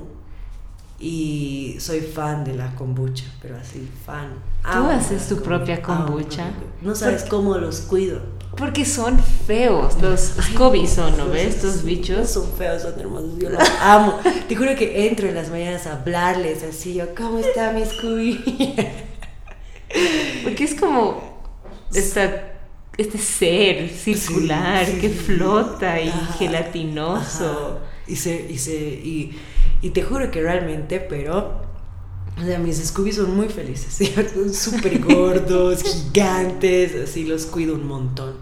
Y 0.99 1.75
soy 1.79 2.01
fan 2.01 2.43
de 2.43 2.55
la 2.55 2.73
kombucha, 2.73 3.25
pero 3.39 3.55
así, 3.55 3.88
fan. 4.03 4.29
Amo 4.63 4.89
haces 4.89 5.27
tu 5.29 5.43
propia 5.43 5.79
kombucha? 5.79 6.45
No 6.82 6.95
sabes 6.95 7.21
Porque- 7.21 7.29
cómo 7.29 7.55
los 7.60 7.82
cuido. 7.82 8.19
Porque 8.58 8.84
son 8.84 9.19
feos, 9.19 10.01
los 10.01 10.34
scobies 10.41 10.89
son, 10.89 11.15
¿no 11.17 11.27
ves? 11.29 11.58
Estos 11.58 11.84
bichos. 11.84 12.32
son 12.32 12.51
feos, 12.53 12.82
son 12.82 12.99
hermosos, 12.99 13.38
yo 13.38 13.51
los 13.51 13.62
amo. 13.79 14.17
Te 14.47 14.55
juro 14.55 14.75
que 14.75 15.08
entro 15.08 15.27
en 15.27 15.36
las 15.36 15.49
mañanas 15.51 15.86
a 15.86 15.97
hablarles 15.99 16.63
así, 16.63 16.95
yo, 16.95 17.13
¿cómo 17.15 17.38
está 17.38 17.73
mi 17.73 17.86
Scooby? 17.86 18.75
Porque 20.43 20.63
es 20.63 20.73
como 20.73 21.21
esta, 21.93 22.58
este 23.01 23.17
ser 23.17 23.89
circular 23.89 24.85
Sí, 24.85 24.93
sí, 24.93 24.99
que 25.01 25.09
flota 25.09 25.99
y 26.01 26.09
Ajá, 26.09 26.33
gelatinoso. 26.38 27.79
ajá. 27.79 27.85
Y 28.07 28.15
se, 28.15 28.47
y 28.49 28.57
se, 28.57 28.75
y, 28.75 29.38
y 29.81 29.89
te 29.91 30.01
juro 30.01 30.31
que 30.31 30.41
realmente, 30.41 30.99
pero, 30.99 31.62
o 32.39 32.43
sea, 32.43 32.57
mis 32.57 32.77
Scooby 32.83 33.12
son 33.12 33.35
muy 33.35 33.47
felices, 33.49 34.12
súper 34.53 34.99
gordos, 34.99 35.83
gigantes, 36.13 36.95
así 37.09 37.25
los 37.25 37.45
cuido 37.45 37.75
un 37.75 37.88
montón. 37.88 38.33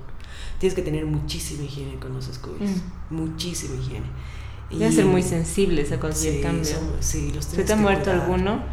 Tienes 0.59 0.73
que 0.75 0.81
tener 0.81 1.05
muchísima 1.05 1.63
higiene 1.63 1.95
con 1.99 2.13
los 2.13 2.25
Scoobies, 2.25 2.71
muchísima 3.09 3.75
higiene. 3.75 4.05
Deben 4.71 4.91
Y- 4.91 4.95
ser 4.95 5.05
muy 5.05 5.21
sensibles 5.23 5.91
a 5.91 5.99
cualquier 5.99 6.35
sí, 6.35 6.41
cambio. 6.41 6.65
son- 6.65 6.91
sí, 6.99 7.31
los 7.35 7.45
¿Se 7.45 7.63
te 7.63 7.73
ha 7.73 7.75
muerto 7.75 8.09
alguno? 8.11 8.63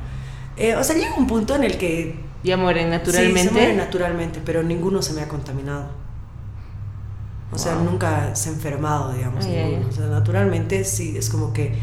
Eh, 0.56 0.76
o 0.76 0.84
sea, 0.84 0.94
llega 0.96 1.14
un 1.16 1.26
punto 1.26 1.56
en 1.56 1.64
el 1.64 1.76
que 1.76 2.14
Ya 2.44 2.56
mueren 2.56 2.90
naturalmente. 2.90 3.40
Sí, 3.40 3.46
se 3.48 3.52
muere 3.52 3.74
naturalmente, 3.74 4.40
pero 4.44 4.62
ninguno 4.62 5.02
se 5.02 5.14
me 5.14 5.22
ha 5.22 5.28
contaminado. 5.28 5.86
O 7.52 7.58
sea, 7.58 7.76
nunca 7.76 8.34
se 8.34 8.50
ha 8.50 8.52
enfermado, 8.52 9.12
digamos, 9.12 9.46
Ay, 9.46 9.52
ninguno. 9.56 9.84
ay. 9.84 9.86
O 9.88 9.92
sea, 9.92 10.06
naturalmente 10.06 10.84
sí, 10.84 11.16
es 11.16 11.30
como 11.30 11.52
que 11.52 11.74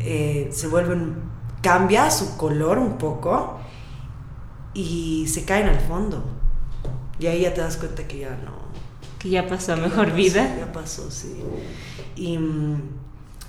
eh, 0.00 0.48
se 0.52 0.66
vuelven, 0.68 1.14
cambia 1.62 2.10
su 2.10 2.36
color 2.36 2.78
un 2.78 2.98
poco 2.98 3.60
y 4.74 5.26
se 5.28 5.44
caen 5.44 5.68
al 5.68 5.80
fondo. 5.80 6.24
Y 7.18 7.26
ahí 7.26 7.42
ya 7.42 7.54
te 7.54 7.60
das 7.60 7.76
cuenta 7.76 8.08
que 8.08 8.18
ya 8.20 8.30
no. 8.44 8.52
que 9.18 9.28
ya 9.30 9.46
pasó 9.46 9.74
a 9.74 9.76
mejor 9.76 10.08
ya 10.08 10.14
vida. 10.14 10.56
ya 10.58 10.72
pasó, 10.72 11.10
sí. 11.10 11.36
Y 12.16 12.38
mm, 12.38 12.82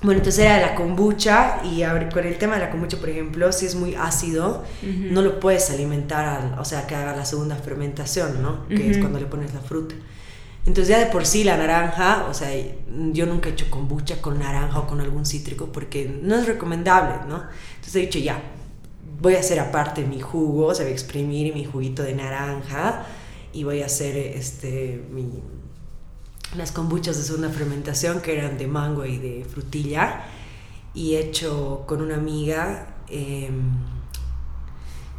bueno, 0.03 0.19
entonces 0.19 0.45
era 0.45 0.59
la 0.59 0.75
kombucha 0.75 1.61
y 1.63 1.83
a 1.83 1.93
ver, 1.93 2.09
con 2.09 2.25
el 2.25 2.37
tema 2.37 2.55
de 2.55 2.59
la 2.61 2.69
kombucha, 2.69 2.97
por 2.97 3.09
ejemplo, 3.09 3.51
si 3.53 3.65
es 3.65 3.75
muy 3.75 3.95
ácido, 3.95 4.63
no 4.83 5.21
lo 5.21 5.39
puedes 5.39 5.69
alimentar, 5.69 6.25
al, 6.25 6.59
o 6.59 6.65
sea, 6.65 6.85
que 6.85 6.93
haga 6.95 7.15
la 7.15 7.25
segunda 7.25 7.55
fermentación, 7.55 8.41
¿no? 8.41 8.67
Que 8.67 8.91
es 8.91 8.97
cuando 8.97 9.19
le 9.19 9.25
pones 9.25 9.53
la 9.53 9.61
fruta. 9.61 9.95
Entonces 10.65 10.89
ya 10.89 10.99
de 10.99 11.07
por 11.07 11.25
sí 11.25 11.43
la 11.43 11.57
naranja, 11.57 12.25
o 12.29 12.33
sea, 12.33 12.49
yo 13.11 13.25
nunca 13.25 13.49
he 13.49 13.51
hecho 13.53 13.69
kombucha 13.69 14.21
con 14.21 14.39
naranja 14.39 14.79
o 14.79 14.87
con 14.87 15.01
algún 15.01 15.25
cítrico 15.25 15.71
porque 15.71 16.09
no 16.21 16.35
es 16.35 16.45
recomendable, 16.45 17.15
¿no? 17.27 17.43
Entonces 17.75 17.95
he 17.95 17.99
dicho, 17.99 18.19
ya, 18.19 18.41
voy 19.21 19.35
a 19.35 19.39
hacer 19.39 19.59
aparte 19.59 20.05
mi 20.05 20.19
jugo, 20.21 20.67
o 20.67 20.75
sea, 20.75 20.85
voy 20.85 20.91
a 20.91 20.95
exprimir 20.95 21.53
mi 21.53 21.65
juguito 21.65 22.03
de 22.03 22.13
naranja 22.13 23.05
y 23.53 23.63
voy 23.63 23.81
a 23.81 23.87
hacer 23.87 24.15
este, 24.15 25.03
mi, 25.11 25.29
las 26.55 26.71
kombuchas 26.71 27.17
de 27.17 27.23
segunda 27.23 27.49
fermentación 27.49 28.21
que 28.21 28.37
eran 28.37 28.57
de 28.57 28.67
mango 28.67 29.05
y 29.05 29.17
de 29.17 29.45
frutilla 29.45 30.25
y 30.93 31.15
he 31.15 31.19
hecho 31.19 31.83
con 31.87 32.01
una 32.01 32.15
amiga, 32.15 32.95
em, 33.07 33.71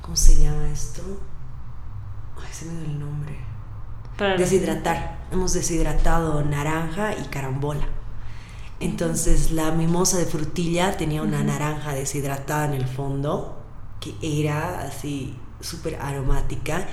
¿cómo 0.00 0.16
se 0.16 0.40
llama 0.40 0.68
esto? 0.70 1.02
Ay, 2.36 2.52
se 2.52 2.66
me 2.66 2.80
dio 2.80 2.90
el 2.90 2.98
nombre. 2.98 3.36
Deshidratar. 4.38 5.26
Hemos 5.32 5.54
deshidratado 5.54 6.44
naranja 6.44 7.14
y 7.18 7.24
carambola. 7.24 7.88
Entonces 8.78 9.50
la 9.50 9.72
mimosa 9.72 10.18
de 10.18 10.26
frutilla 10.26 10.96
tenía 10.96 11.22
una 11.22 11.42
naranja 11.42 11.94
deshidratada 11.94 12.66
en 12.66 12.74
el 12.74 12.86
fondo, 12.86 13.60
que 13.98 14.14
era 14.22 14.82
así 14.82 15.36
súper 15.60 15.96
aromática, 15.96 16.86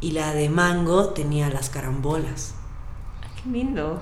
y 0.00 0.12
la 0.12 0.34
de 0.34 0.48
mango 0.48 1.10
tenía 1.10 1.48
las 1.50 1.70
carambolas. 1.70 2.55
Ah, 3.46 3.52
qué 3.52 3.58
lindo. 3.58 4.00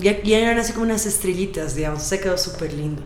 y, 0.00 0.32
eran 0.32 0.58
así 0.58 0.72
como 0.72 0.84
unas 0.84 1.06
estrellitas, 1.06 1.74
digamos, 1.74 2.02
se 2.02 2.20
quedó 2.20 2.38
súper 2.38 2.72
lindo. 2.72 3.02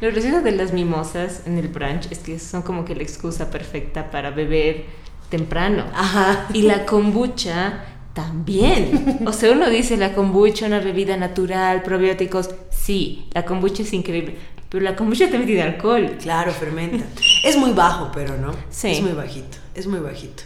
Lo 0.00 0.10
gracioso 0.10 0.40
de 0.40 0.52
las 0.52 0.72
mimosas 0.72 1.42
en 1.46 1.58
el 1.58 1.68
brunch 1.68 2.10
es 2.10 2.18
que 2.18 2.38
son 2.38 2.62
como 2.62 2.84
que 2.84 2.94
la 2.96 3.02
excusa 3.02 3.50
perfecta 3.50 4.10
para 4.10 4.30
beber 4.30 4.84
temprano. 5.28 5.84
Ajá. 5.94 6.48
Y 6.52 6.62
la 6.62 6.84
kombucha 6.86 7.84
también. 8.12 9.20
O 9.26 9.32
sea, 9.32 9.52
uno 9.52 9.70
dice 9.70 9.96
la 9.96 10.12
kombucha, 10.12 10.66
una 10.66 10.80
bebida 10.80 11.16
natural, 11.16 11.82
probióticos. 11.82 12.50
Sí, 12.70 13.28
la 13.32 13.44
kombucha 13.44 13.82
es 13.82 13.92
increíble. 13.92 14.36
Pero 14.68 14.84
la 14.84 14.96
kombucha 14.96 15.26
también 15.26 15.46
tiene 15.46 15.62
alcohol. 15.62 16.16
Claro, 16.20 16.50
fermenta. 16.50 17.04
es 17.44 17.56
muy 17.56 17.72
bajo, 17.72 18.10
pero 18.12 18.36
no. 18.36 18.52
Sí. 18.70 18.88
Es 18.88 19.02
muy 19.02 19.12
bajito, 19.12 19.58
es 19.74 19.86
muy 19.86 20.00
bajito. 20.00 20.42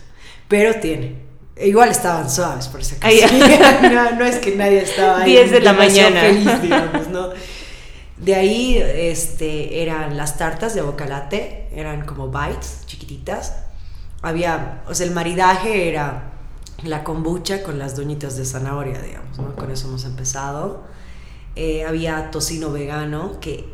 Pero 0.49 0.75
tiene. 0.81 1.25
Igual 1.59 1.90
estaban 1.90 2.29
suaves, 2.29 2.69
por 2.69 2.85
si 2.85 2.97
acaso. 2.97 3.35
no, 3.83 4.12
no, 4.12 4.25
es 4.27 4.37
que 4.37 4.55
nadie 4.57 4.83
estaba 4.83 5.23
ahí. 5.23 5.33
10 5.33 5.51
de 5.53 5.61
la 5.61 5.73
mañana. 5.73 6.21
feliz, 6.21 6.62
digamos, 6.62 7.09
¿no? 7.09 7.31
De 8.19 8.35
ahí 8.35 8.77
este, 8.77 9.83
eran 9.83 10.16
las 10.16 10.37
tartas 10.37 10.75
de 10.75 10.83
bocalate, 10.83 11.69
eran 11.73 12.05
como 12.05 12.29
bites 12.29 12.81
chiquititas. 12.87 13.55
Había, 14.21 14.83
o 14.87 14.95
sea, 14.95 15.07
el 15.07 15.12
maridaje 15.12 15.88
era 15.88 16.33
la 16.83 17.05
kombucha 17.05 17.62
con 17.62 17.79
las 17.79 17.97
doñitas 17.97 18.37
de 18.37 18.45
zanahoria, 18.45 19.01
digamos, 19.01 19.38
¿no? 19.38 19.55
Con 19.57 19.71
eso 19.71 19.88
hemos 19.88 20.05
empezado. 20.05 20.85
Eh, 21.55 21.87
había 21.87 22.31
tocino 22.31 22.71
vegano 22.71 23.40
que 23.40 23.73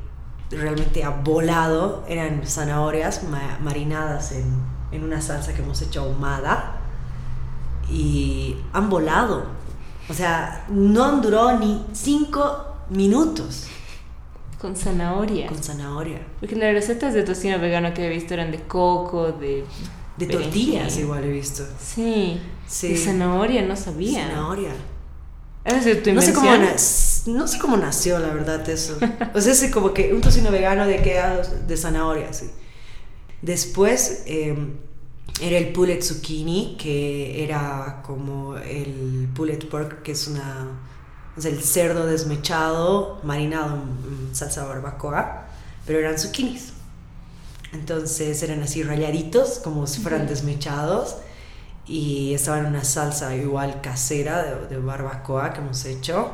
realmente 0.50 1.02
ha 1.02 1.10
volado, 1.10 2.04
eran 2.08 2.46
zanahorias 2.46 3.22
marinadas 3.60 4.32
en, 4.32 4.62
en, 4.92 5.02
una 5.02 5.20
salsa 5.20 5.52
que 5.52 5.62
hemos 5.62 5.82
hecho 5.82 6.02
ahumada 6.02 6.81
y 7.92 8.56
han 8.72 8.88
volado. 8.88 9.44
O 10.08 10.14
sea, 10.14 10.66
no 10.68 11.04
han 11.04 11.22
durado 11.22 11.58
ni 11.58 11.84
cinco 11.92 12.66
minutos. 12.90 13.66
Con 14.60 14.76
zanahoria. 14.76 15.46
Con 15.46 15.62
zanahoria. 15.62 16.26
Porque 16.40 16.56
las 16.56 16.72
recetas 16.72 17.14
de 17.14 17.22
tocino 17.22 17.58
vegano 17.58 17.92
que 17.94 18.06
he 18.06 18.08
visto 18.08 18.34
eran 18.34 18.50
de 18.50 18.62
coco, 18.62 19.32
de 19.32 19.64
de 20.16 20.26
tortillas 20.26 20.96
igual 20.98 21.24
he 21.24 21.30
visto. 21.30 21.64
Sí. 21.80 22.40
sí. 22.66 22.88
De 22.88 22.98
zanahoria, 22.98 23.62
no 23.62 23.76
sabía. 23.76 24.26
Zanahoria. 24.28 24.70
¿Es 25.64 25.84
de 25.84 25.94
tu 25.96 26.12
no 26.12 26.20
sé, 26.20 26.32
cómo 26.32 26.50
no 27.26 27.46
sé 27.46 27.58
cómo 27.60 27.76
nació, 27.76 28.18
la 28.18 28.34
verdad, 28.34 28.68
eso. 28.68 28.98
o 29.34 29.40
sea, 29.40 29.52
es 29.52 29.70
como 29.72 29.94
que 29.94 30.12
un 30.12 30.20
tocino 30.20 30.50
vegano 30.50 30.86
de 30.86 31.00
queda 31.02 31.40
de 31.42 31.76
zanahoria, 31.76 32.32
sí. 32.32 32.50
Después 33.42 34.24
em, 34.26 34.74
era 35.40 35.58
el 35.58 35.72
pulled 35.72 36.02
zucchini, 36.02 36.76
que 36.78 37.42
era 37.42 38.00
como 38.04 38.56
el 38.56 39.28
pulled 39.34 39.68
pork, 39.68 40.02
que 40.02 40.12
es 40.12 40.28
una... 40.28 40.68
Sea, 41.36 41.50
el 41.50 41.62
cerdo 41.62 42.06
desmechado, 42.06 43.18
marinado 43.22 43.76
en 43.76 44.34
salsa 44.34 44.64
barbacoa, 44.64 45.46
pero 45.86 45.98
eran 45.98 46.18
zucchinis. 46.18 46.74
Entonces 47.72 48.42
eran 48.42 48.62
así 48.62 48.82
rayaditos, 48.82 49.58
como 49.58 49.86
si 49.86 50.00
fueran 50.00 50.26
desmechados. 50.26 51.16
Y 51.86 52.34
estaban 52.34 52.60
en 52.60 52.66
una 52.66 52.84
salsa 52.84 53.34
igual 53.34 53.80
casera 53.80 54.42
de, 54.68 54.76
barbacoa 54.76 55.52
que 55.52 55.60
hemos 55.60 55.84
hecho. 55.86 56.32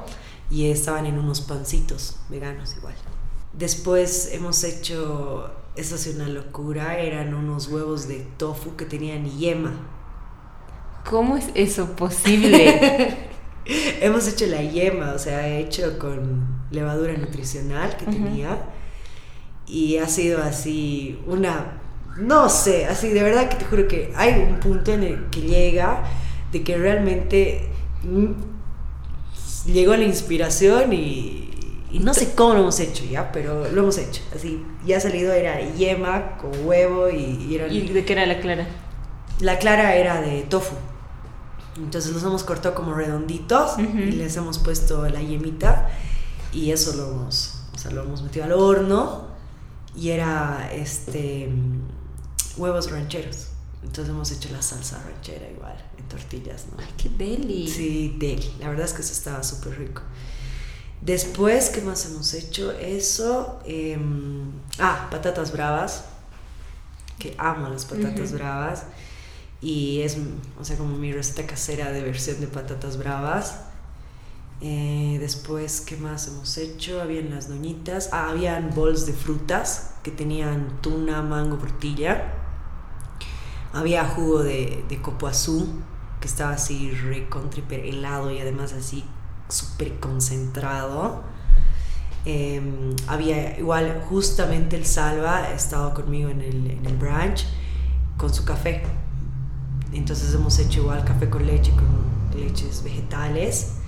Y 0.50 0.70
estaban 0.70 1.06
en 1.06 1.18
unos 1.18 1.40
pancitos 1.40 2.16
veganos 2.28 2.76
igual. 2.76 2.94
Después 3.52 4.30
hemos 4.32 4.62
hecho, 4.64 5.50
eso 5.78 5.94
es 5.94 6.06
una 6.14 6.28
locura, 6.28 6.98
eran 6.98 7.34
unos 7.34 7.68
huevos 7.68 8.08
de 8.08 8.26
tofu 8.36 8.76
que 8.76 8.84
tenían 8.84 9.24
yema. 9.38 9.72
¿Cómo 11.08 11.36
es 11.36 11.46
eso 11.54 11.94
posible? 11.96 13.28
hemos 14.00 14.26
hecho 14.28 14.46
la 14.46 14.62
yema, 14.62 15.12
o 15.12 15.18
sea, 15.18 15.46
he 15.48 15.60
hecho 15.60 15.98
con 15.98 16.46
levadura 16.70 17.12
nutricional 17.14 17.96
que 17.96 18.06
tenía 18.06 18.58
y 19.66 19.98
ha 19.98 20.08
sido 20.08 20.42
así 20.42 21.18
una, 21.26 21.80
no 22.16 22.48
sé, 22.48 22.86
así 22.86 23.08
de 23.10 23.22
verdad 23.22 23.48
que 23.48 23.56
te 23.56 23.64
juro 23.64 23.86
que 23.86 24.12
hay 24.16 24.46
un 24.48 24.60
punto 24.60 24.92
en 24.92 25.02
el 25.02 25.30
que 25.30 25.42
llega 25.42 26.04
de 26.52 26.62
que 26.62 26.76
realmente 26.76 27.68
mm, 28.02 29.70
llegó 29.70 29.94
la 29.96 30.04
inspiración 30.04 30.92
y, 30.92 31.47
no 31.92 32.14
sé 32.14 32.34
cómo 32.34 32.54
lo 32.54 32.60
hemos 32.60 32.80
hecho 32.80 33.04
ya, 33.04 33.32
pero 33.32 33.70
lo 33.70 33.82
hemos 33.82 33.98
hecho. 33.98 34.22
Así, 34.34 34.64
ya 34.84 34.98
ha 34.98 35.00
salido, 35.00 35.32
era 35.32 35.60
yema 35.74 36.36
con 36.36 36.50
huevo 36.66 37.08
y, 37.08 37.54
era... 37.54 37.68
¿Y 37.68 37.88
de 37.88 38.04
qué 38.04 38.12
era 38.12 38.26
la 38.26 38.40
clara? 38.40 38.66
La 39.40 39.58
clara 39.58 39.96
era 39.96 40.20
de 40.20 40.42
tofu. 40.42 40.74
Entonces 41.76 42.12
los 42.12 42.22
hemos 42.24 42.44
cortado 42.44 42.74
como 42.74 42.92
redonditos 42.92 43.78
y 43.78 44.12
les 44.12 44.36
hemos 44.36 44.58
puesto 44.58 45.08
la 45.08 45.20
yemita 45.20 45.88
y 46.52 46.72
eso 46.72 46.96
lo 46.96 47.08
hemos, 47.08 47.60
o 47.72 47.78
sea, 47.78 47.92
lo 47.92 48.02
hemos 48.02 48.22
metido 48.22 48.44
al 48.44 48.52
horno 48.52 49.28
y 49.94 50.10
era 50.10 50.70
este 50.72 51.48
huevos 52.56 52.90
rancheros. 52.90 53.48
Entonces 53.82 54.08
hemos 54.08 54.30
hecho 54.32 54.48
la 54.50 54.60
salsa 54.60 55.00
ranchera 55.04 55.48
igual, 55.48 55.76
en 55.96 56.08
tortillas, 56.08 56.66
¿no? 56.72 56.82
Ay, 56.82 56.88
qué 56.96 57.08
deli. 57.10 57.68
Sí, 57.68 58.16
deli. 58.18 58.50
La 58.58 58.68
verdad 58.68 58.86
es 58.86 58.92
que 58.92 59.02
eso 59.02 59.12
estaba 59.12 59.42
súper 59.44 59.78
rico. 59.78 60.02
Después, 61.00 61.70
¿qué 61.70 61.80
más 61.80 62.06
hemos 62.06 62.34
hecho? 62.34 62.72
Eso. 62.72 63.60
Em, 63.64 64.50
ah, 64.78 65.08
patatas 65.10 65.52
bravas. 65.52 66.04
Que 67.18 67.34
amo 67.38 67.68
las 67.68 67.84
patatas 67.84 68.32
bravas. 68.32 68.84
Y 69.60 70.02
es, 70.02 70.16
o 70.60 70.64
sea, 70.64 70.76
como 70.76 70.96
mi 70.96 71.12
receta 71.12 71.46
casera 71.46 71.90
de 71.92 72.02
versión 72.02 72.40
de 72.40 72.46
patatas 72.46 72.96
bravas. 72.98 73.60
Eh, 74.60 75.18
después, 75.20 75.80
¿qué 75.80 75.96
más 75.96 76.26
hemos 76.26 76.58
hecho? 76.58 77.00
Habían 77.00 77.30
las 77.30 77.48
doñitas. 77.48 78.10
Ah, 78.12 78.30
habían 78.30 78.74
bols 78.74 79.06
de 79.06 79.12
frutas 79.12 79.94
que 80.02 80.10
tenían 80.10 80.80
tuna, 80.80 81.22
mango, 81.22 81.58
frutilla. 81.58 82.34
Había 83.72 84.04
jugo 84.04 84.42
de, 84.42 84.84
de 84.88 85.00
copoazú 85.00 85.68
que 86.20 86.26
estaba 86.26 86.52
así 86.52 86.90
recontriper 86.90 87.80
helado 87.80 88.32
y 88.32 88.40
además 88.40 88.72
así 88.72 89.04
súper 89.48 89.98
concentrado. 90.00 91.22
Em, 92.24 92.94
había 93.06 93.58
igual 93.58 94.02
justamente 94.08 94.76
el 94.76 94.84
Salva 94.84 95.38
ha 95.38 95.54
estado 95.54 95.94
conmigo 95.94 96.28
en 96.28 96.40
el, 96.42 96.70
en 96.70 96.86
el 96.86 96.96
branch 96.96 97.46
con 98.16 98.32
su 98.32 98.44
café. 98.44 98.82
Entonces 99.92 100.34
hemos 100.34 100.58
hecho 100.58 100.80
igual 100.80 101.04
café 101.04 101.30
con 101.30 101.46
leche, 101.46 101.72
con 101.72 102.38
leches 102.38 102.82
vegetales 102.82 103.78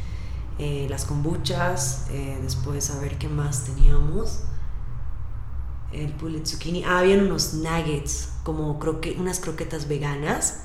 eh, 0.60 0.86
las 0.90 1.06
kombuchas, 1.06 2.08
eh, 2.10 2.38
después 2.42 2.90
a 2.90 3.00
ver 3.00 3.16
qué 3.16 3.28
más 3.28 3.64
teníamos. 3.64 4.42
El 5.90 6.12
pulled 6.12 6.46
zucchini. 6.46 6.84
Ah, 6.84 6.98
habían 6.98 7.22
unos 7.22 7.54
nuggets, 7.54 8.34
como 8.44 8.78
croque 8.78 9.16
unas 9.18 9.40
croquetas 9.40 9.88
veganas 9.88 10.64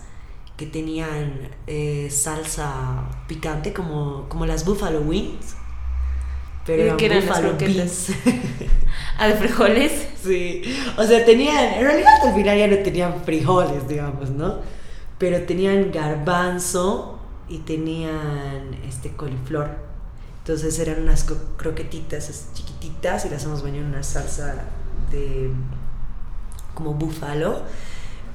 que 0.58 0.65
tenían 0.65 1.50
eh, 1.68 2.10
salsa 2.10 3.10
picante, 3.28 3.74
como, 3.74 4.28
como 4.30 4.46
las 4.46 4.65
buffalo 4.65 5.02
wings. 5.02 5.56
Pero 6.65 6.84
eran, 6.84 6.98
¿Qué 6.98 7.06
eran 7.06 7.26
las 7.26 7.39
croquetas? 7.39 8.08
¿Ah, 9.18 9.30
frijoles? 9.32 10.08
Sí. 10.24 10.63
O 10.98 11.04
sea, 11.04 11.24
tenían. 11.24 11.76
En 11.76 11.84
realidad 11.84 12.10
al 12.24 12.34
final 12.34 12.58
ya 12.58 12.68
no 12.68 12.78
tenían 12.78 13.24
frijoles, 13.24 13.88
digamos, 13.88 14.30
¿no? 14.32 14.60
Pero 15.18 15.41
tenían 15.44 15.91
garbanzo 15.91 17.20
y 17.48 17.60
tenían 17.60 18.76
este 18.88 19.12
coliflor. 19.12 19.70
Entonces 20.39 20.78
eran 20.80 21.02
unas 21.02 21.26
croquetitas 21.58 22.50
chiquititas 22.54 23.26
y 23.26 23.30
las 23.30 23.44
hemos 23.46 23.63
bañado 23.63 23.84
en 23.84 23.89
una 23.94 24.04
salsa 24.04 24.65
de 25.12 25.52
como 26.76 26.94
búfalo, 26.94 27.62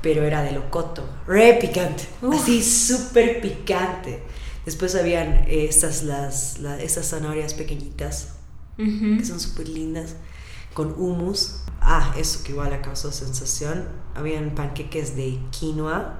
pero 0.03 0.23
era 0.25 0.43
de 0.43 0.53
locoto, 0.53 1.05
re 1.27 1.55
picante, 1.61 2.05
así 2.33 2.63
súper 2.63 3.41
picante. 3.41 4.23
Después 4.65 4.95
habían 4.95 5.45
estas, 5.49 6.03
las, 6.05 6.59
la- 6.59 6.81
estas 6.81 7.09
zanahorias 7.11 7.55
pequeñitas, 7.55 8.35
Ujú. 8.79 9.19
que 9.19 9.25
son 9.25 9.41
súper 9.41 9.69
lindas, 9.69 10.17
con 10.75 10.95
hummus. 10.99 11.63
Ah, 11.81 12.15
eso 12.19 12.43
que 12.45 12.53
igual 12.53 12.79
causado 12.83 13.13
sensación. 13.13 13.89
Habían 14.15 14.55
panqueques 14.55 15.17
de 15.17 15.39
quinoa 15.51 16.19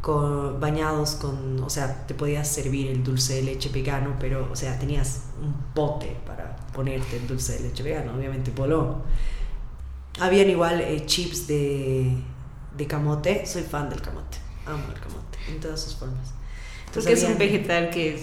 con, 0.00 0.60
bañados 0.60 1.12
con, 1.16 1.60
o 1.62 1.68
sea, 1.70 2.06
te 2.06 2.14
podías 2.14 2.48
servir 2.48 2.88
el 2.88 3.02
dulce 3.04 3.34
de 3.34 3.42
leche 3.42 3.68
vegano, 3.70 4.16
pero, 4.18 4.48
o 4.50 4.56
sea, 4.56 4.78
tenías 4.78 5.24
un 5.42 5.52
pote 5.74 6.16
para 6.26 6.56
ponerte 6.72 7.16
el 7.18 7.26
dulce 7.26 7.54
de 7.54 7.60
leche 7.68 7.82
vegano, 7.82 8.14
obviamente 8.14 8.50
poló. 8.50 9.02
Habían 10.20 10.50
igual 10.50 10.80
eh, 10.80 11.04
chips 11.06 11.46
de, 11.46 12.12
de 12.80 12.86
camote, 12.86 13.46
soy 13.46 13.62
fan 13.62 13.90
del 13.90 14.00
camote, 14.00 14.38
amo 14.66 14.82
el 14.94 15.00
camote, 15.00 15.38
en 15.48 15.60
todas 15.60 15.80
sus 15.82 15.94
formas. 15.96 16.28
Porque 16.92 17.12
es 17.12 17.22
un 17.22 17.36
vegetal 17.38 17.90
que 17.90 18.14
es 18.14 18.22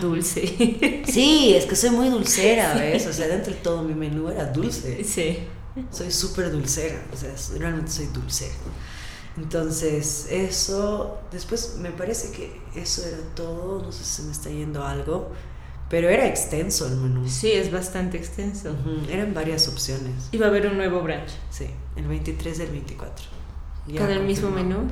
dulce. 0.00 1.04
Sí, 1.06 1.54
es 1.56 1.64
que 1.66 1.76
soy 1.76 1.90
muy 1.90 2.08
dulcera, 2.08 2.74
¿ves? 2.74 3.06
O 3.06 3.12
sea, 3.12 3.28
dentro 3.28 3.52
de 3.54 3.60
todo 3.60 3.82
mi 3.82 3.94
menú 3.94 4.28
era 4.28 4.46
dulce. 4.46 5.02
sí. 5.04 5.38
Soy 5.90 6.10
súper 6.10 6.50
dulcera, 6.50 7.00
o 7.10 7.16
sea, 7.16 7.30
realmente 7.58 7.90
soy 7.90 8.06
dulcera. 8.06 8.52
Entonces, 9.38 10.26
eso, 10.30 11.18
después 11.30 11.76
me 11.78 11.90
parece 11.90 12.30
que 12.32 12.60
eso 12.78 13.02
era 13.06 13.16
todo, 13.34 13.80
no 13.82 13.90
sé 13.90 14.04
si 14.04 14.16
se 14.16 14.22
me 14.24 14.32
está 14.32 14.50
yendo 14.50 14.84
algo, 14.84 15.32
pero 15.88 16.10
era 16.10 16.26
extenso 16.26 16.86
el 16.86 16.96
menú. 16.96 17.26
Sí, 17.26 17.50
es 17.52 17.72
bastante 17.72 18.18
extenso. 18.18 18.72
Ujú, 18.72 19.10
Eran 19.10 19.32
varias 19.32 19.66
opciones. 19.68 20.28
Y 20.32 20.36
va 20.36 20.46
a 20.46 20.48
haber 20.50 20.66
un 20.66 20.76
nuevo 20.76 21.00
brunch. 21.00 21.30
Sí, 21.50 21.68
el 21.96 22.06
23 22.06 22.58
del 22.58 22.68
24. 22.70 23.24
Ya 23.86 24.00
¿Con 24.00 24.10
el 24.10 24.20
mismo 24.20 24.50
menú? 24.50 24.88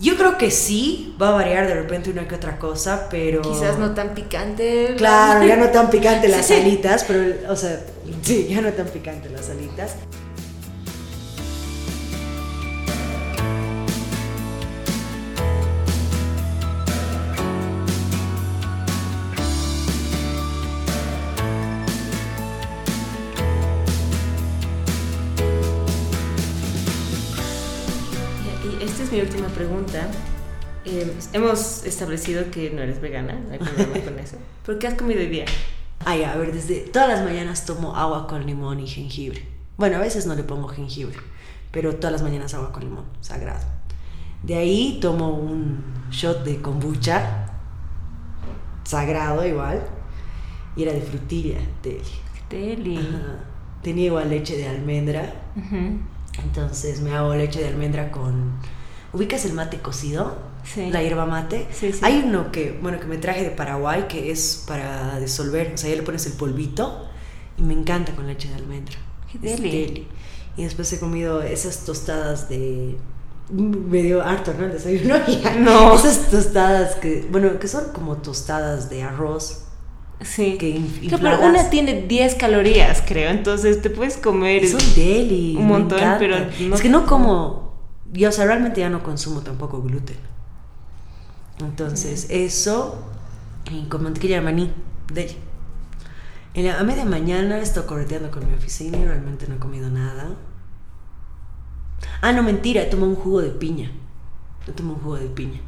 Yo 0.00 0.16
creo 0.16 0.36
que 0.36 0.50
sí, 0.50 1.14
va 1.20 1.28
a 1.28 1.32
variar 1.32 1.66
de 1.68 1.74
repente 1.74 2.10
una 2.10 2.26
que 2.26 2.34
otra 2.34 2.58
cosa, 2.58 3.06
pero... 3.08 3.40
Quizás 3.42 3.78
no 3.78 3.94
tan 3.94 4.14
picante. 4.14 4.94
Claro, 4.96 5.46
ya 5.46 5.56
no 5.56 5.68
tan 5.68 5.90
picante 5.90 6.26
las 6.28 6.44
Sí, 6.46 6.54
sí. 6.54 6.60
alitas, 6.60 7.04
pero, 7.04 7.52
o 7.52 7.56
sea, 7.56 7.80
sí, 8.22 8.48
ya 8.48 8.60
no 8.60 8.72
tan 8.72 8.86
picante 8.88 9.28
las 9.30 9.48
alitas. 9.50 9.92
Pregunta. 29.92 30.18
Eh, 30.84 31.12
hemos 31.32 31.84
establecido 31.84 32.50
que 32.50 32.70
no 32.70 32.82
eres 32.82 33.00
vegana, 33.00 33.34
no 33.34 33.52
hay 33.52 33.58
problema 33.58 34.04
con 34.04 34.18
eso. 34.18 34.36
¿Por 34.66 34.78
qué 34.78 34.88
has 34.88 34.94
comido 34.94 35.20
hoy 35.20 35.28
día? 35.28 35.44
Ay, 36.04 36.24
a 36.24 36.34
ver, 36.34 36.52
desde 36.52 36.80
todas 36.80 37.08
las 37.08 37.24
mañanas 37.24 37.64
tomo 37.64 37.94
agua 37.94 38.26
con 38.26 38.44
limón 38.44 38.80
y 38.80 38.88
jengibre. 38.88 39.46
Bueno, 39.76 39.96
a 39.96 40.00
veces 40.00 40.26
no 40.26 40.34
le 40.34 40.42
pongo 40.42 40.68
jengibre, 40.68 41.16
pero 41.70 41.94
todas 41.94 42.12
las 42.12 42.22
mañanas 42.22 42.54
agua 42.54 42.72
con 42.72 42.82
limón, 42.82 43.04
sagrado. 43.20 43.64
De 44.42 44.56
ahí 44.56 44.98
tomo 45.00 45.28
un 45.28 45.84
shot 46.10 46.42
de 46.42 46.60
kombucha, 46.60 47.46
sagrado 48.82 49.46
igual, 49.46 49.82
y 50.74 50.82
era 50.82 50.92
de 50.92 51.00
frutilla, 51.00 51.58
Deli. 52.50 52.96
Ajá. 52.96 53.44
Tenía 53.82 54.06
igual 54.06 54.30
leche 54.30 54.56
de 54.56 54.68
almendra, 54.68 55.32
entonces 56.42 57.00
me 57.00 57.14
hago 57.14 57.34
leche 57.34 57.60
de 57.60 57.68
almendra 57.68 58.10
con... 58.10 58.52
¿Ubicas 59.12 59.44
el 59.44 59.52
mate 59.52 59.78
cocido? 59.78 60.36
Sí. 60.64 60.90
La 60.90 61.02
hierba 61.02 61.26
mate. 61.26 61.66
Sí, 61.72 61.92
sí. 61.92 62.00
Hay 62.02 62.22
uno 62.24 62.50
que, 62.52 62.78
bueno, 62.80 62.98
que 63.00 63.06
me 63.06 63.18
traje 63.18 63.42
de 63.42 63.50
Paraguay 63.50 64.06
que 64.08 64.30
es 64.30 64.64
para 64.66 65.18
disolver, 65.20 65.72
o 65.74 65.76
sea, 65.78 65.90
ya 65.90 65.96
le 65.96 66.02
pones 66.02 66.24
el 66.26 66.32
polvito 66.34 67.06
y 67.58 67.62
me 67.62 67.74
encanta 67.74 68.12
con 68.12 68.26
leche 68.26 68.48
de 68.48 68.54
almendra. 68.54 68.96
Qué 69.30 69.38
Es 69.42 69.56
deli. 69.60 69.70
deli. 69.70 70.08
Y 70.56 70.64
después 70.64 70.92
he 70.92 70.98
comido 71.00 71.42
esas 71.42 71.84
tostadas 71.84 72.48
de... 72.48 72.96
Me 73.50 74.02
dio 74.02 74.22
harto, 74.22 74.54
¿no? 74.58 74.64
El 74.66 74.72
desayuno. 74.72 75.16
Ya. 75.42 75.56
No. 75.56 75.94
Esas 75.94 76.30
tostadas 76.30 76.94
que, 76.96 77.26
bueno, 77.30 77.58
que 77.58 77.68
son 77.68 77.92
como 77.92 78.18
tostadas 78.18 78.88
de 78.88 79.02
arroz. 79.02 79.64
Sí. 80.20 80.56
Que 80.58 80.80
Claro, 81.08 81.38
pero 81.40 81.50
una 81.50 81.68
tiene 81.68 82.02
10 82.02 82.36
calorías, 82.36 83.02
creo. 83.06 83.30
Entonces 83.30 83.82
te 83.82 83.90
puedes 83.90 84.16
comer. 84.16 84.66
Son 84.68 84.80
deli. 84.94 85.56
un 85.58 85.66
montón, 85.66 85.98
pero 86.18 86.36
no- 86.60 86.74
Es 86.76 86.80
que 86.80 86.88
no 86.88 87.04
como... 87.06 87.71
Yo, 88.12 88.28
o 88.28 88.32
sea, 88.32 88.44
realmente 88.46 88.80
ya 88.80 88.90
no 88.90 89.02
consumo 89.02 89.40
tampoco 89.40 89.82
gluten. 89.82 90.18
Entonces, 91.60 92.26
eso 92.30 93.02
y 93.70 93.84
con 93.86 94.02
mantequilla 94.02 94.36
de 94.36 94.42
maní, 94.42 94.72
deli. 95.12 95.36
En 96.54 96.66
la, 96.66 96.78
a 96.78 96.84
media 96.84 97.04
mañana 97.04 97.58
estado 97.58 97.86
correteando 97.86 98.30
con 98.30 98.46
mi 98.46 98.54
oficina 98.54 98.98
y 98.98 99.04
realmente 99.06 99.48
no 99.48 99.54
he 99.54 99.58
comido 99.58 99.88
nada. 99.88 100.36
Ah, 102.20 102.32
no, 102.32 102.42
mentira, 102.42 102.82
he 102.82 102.86
tomado 102.86 103.10
un 103.10 103.16
jugo 103.16 103.40
de 103.40 103.50
piña. 103.50 103.90
He 104.66 104.72
tomado 104.72 104.96
un 104.96 105.02
jugo 105.02 105.16
de 105.16 105.28
piña. 105.28 105.60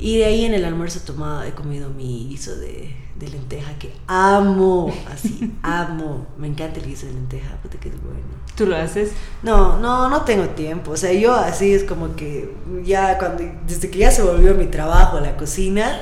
Y 0.00 0.18
de 0.18 0.24
ahí 0.26 0.44
en 0.44 0.54
el 0.54 0.64
almuerzo 0.64 1.00
tomado, 1.00 1.42
he 1.42 1.52
comido 1.52 1.90
mi 1.90 2.28
guiso 2.28 2.56
de, 2.56 2.94
de 3.16 3.28
lenteja 3.28 3.72
que 3.78 3.92
amo, 4.06 4.94
así, 5.12 5.52
amo. 5.62 6.26
Me 6.38 6.46
encanta 6.46 6.78
el 6.80 6.86
guiso 6.86 7.06
de 7.06 7.14
lenteja, 7.14 7.56
puta 7.62 7.78
que 7.78 7.88
es 7.88 8.02
bueno. 8.02 8.20
¿Tú 8.56 8.66
lo 8.66 8.76
haces? 8.76 9.10
No, 9.42 9.78
no, 9.78 10.08
no 10.08 10.22
tengo 10.22 10.48
tiempo. 10.50 10.92
O 10.92 10.96
sea, 10.96 11.12
yo 11.12 11.34
así 11.34 11.74
es 11.74 11.84
como 11.84 12.14
que 12.14 12.54
ya 12.84 13.18
cuando, 13.18 13.44
desde 13.66 13.90
que 13.90 13.98
ya 13.98 14.10
se 14.10 14.22
volvió 14.22 14.54
mi 14.54 14.66
trabajo 14.66 15.20
la 15.20 15.36
cocina, 15.36 16.00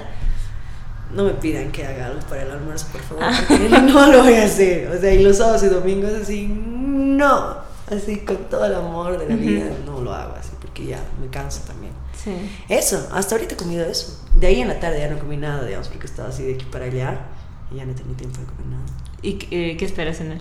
no 1.14 1.24
me 1.24 1.32
pidan 1.32 1.72
que 1.72 1.87
haga 1.87 2.06
algo 2.06 2.20
para 2.28 2.42
el 2.42 2.50
almuerzo, 2.50 2.87
por 2.92 3.00
favor, 3.00 3.24
porque 3.48 3.68
no 3.82 4.12
lo 4.12 4.22
voy 4.22 4.35
a 4.35 4.44
hacer. 4.44 4.90
O 4.90 5.00
sea, 5.00 5.12
y 5.12 5.22
los 5.22 5.38
sábados 5.38 5.62
y 5.62 5.68
domingos 5.68 6.12
así, 6.12 6.46
no. 6.48 7.64
Así 7.90 8.18
con 8.18 8.37
todo 8.50 8.64
el 8.66 8.74
amor 8.74 9.16
de 9.18 9.28
la 9.28 9.37
vida, 9.37 9.66
no 9.85 10.00
lo 10.00 10.12
hago 10.12 10.35
así, 10.35 10.50
porque 10.61 10.87
ya 10.87 11.00
me 11.20 11.28
canso 11.28 11.61
también. 11.66 11.92
Sí. 12.26 12.34
Eso, 12.68 13.08
hasta 13.12 13.36
ahorita 13.36 13.54
he 13.54 13.56
comido 13.56 13.86
eso. 13.86 14.20
De 14.34 14.48
ahí 14.48 14.60
en 14.60 14.66
la 14.66 14.80
tarde 14.80 14.98
ya 14.98 15.08
no 15.08 15.16
comí 15.20 15.36
nada, 15.36 15.64
digamos, 15.64 15.86
porque 15.86 16.06
estaba 16.06 16.30
así 16.30 16.42
de 16.42 16.54
aquí 16.54 16.64
para 16.64 16.86
allá 16.86 17.20
y 17.70 17.76
ya 17.76 17.86
no 17.86 17.94
tenía 17.94 18.16
tiempo 18.16 18.40
de 18.40 18.46
comer 18.46 18.66
nada. 18.66 18.84
¿Y 19.22 19.38
eh, 19.52 19.76
qué 19.78 19.84
esperas 19.84 20.18
cenar? 20.18 20.40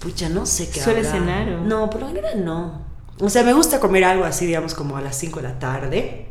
Pucha, 0.00 0.30
no 0.30 0.46
sé 0.46 0.70
qué 0.70 0.80
¿Sueles 0.80 1.08
habrá. 1.08 1.20
cenar 1.20 1.48
o? 1.50 1.60
No, 1.60 1.90
por 1.90 2.00
lo 2.00 2.08
general 2.08 2.42
no. 2.44 2.80
O 3.20 3.28
sea, 3.28 3.42
me 3.42 3.52
gusta 3.52 3.78
comer 3.78 4.04
algo 4.04 4.24
así, 4.24 4.46
digamos, 4.46 4.74
como 4.74 4.96
a 4.96 5.02
las 5.02 5.18
5 5.18 5.40
de 5.40 5.48
la 5.48 5.58
tarde. 5.58 6.28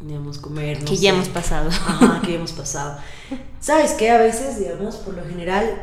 Digamos, 0.00 0.36
comer. 0.38 0.80
no 0.80 0.84
que 0.84 0.96
ya 0.98 1.10
hemos 1.10 1.28
pasado. 1.30 1.70
Ajá, 1.70 2.20
que 2.22 2.32
ya 2.32 2.36
hemos 2.36 2.52
pasado. 2.52 2.98
¿Sabes 3.60 3.92
qué? 3.94 4.10
A 4.10 4.18
veces, 4.18 4.58
digamos, 4.58 4.96
por 4.96 5.14
lo 5.14 5.24
general, 5.24 5.82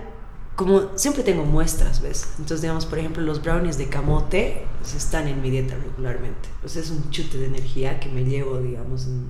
como 0.55 0.97
siempre 0.97 1.23
tengo 1.23 1.43
muestras, 1.43 2.01
¿ves? 2.01 2.25
Entonces, 2.37 2.61
digamos, 2.61 2.85
por 2.85 2.97
ejemplo, 2.99 3.21
los 3.23 3.41
brownies 3.41 3.77
de 3.77 3.89
camote 3.89 4.65
pues, 4.79 4.93
están 4.95 5.27
en 5.27 5.41
mi 5.41 5.49
dieta 5.49 5.75
regularmente. 5.75 6.47
O 6.63 6.69
sea, 6.69 6.81
es 6.81 6.89
un 6.91 7.09
chute 7.11 7.37
de 7.37 7.47
energía 7.47 7.99
que 7.99 8.09
me 8.09 8.23
llevo, 8.23 8.59
digamos, 8.59 9.05
en- 9.07 9.27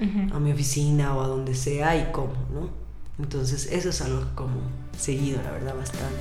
Ujú. 0.00 0.34
a 0.34 0.40
mi 0.40 0.50
oficina 0.52 1.14
o 1.14 1.22
a 1.22 1.26
donde 1.28 1.54
sea 1.54 1.96
y 1.96 2.10
como, 2.10 2.32
¿no? 2.52 2.70
Entonces, 3.18 3.68
eso 3.70 3.90
es 3.90 4.00
algo 4.00 4.24
como 4.34 4.54
seguido, 4.98 5.40
la 5.44 5.50
verdad, 5.52 5.74
bastante. 5.76 6.16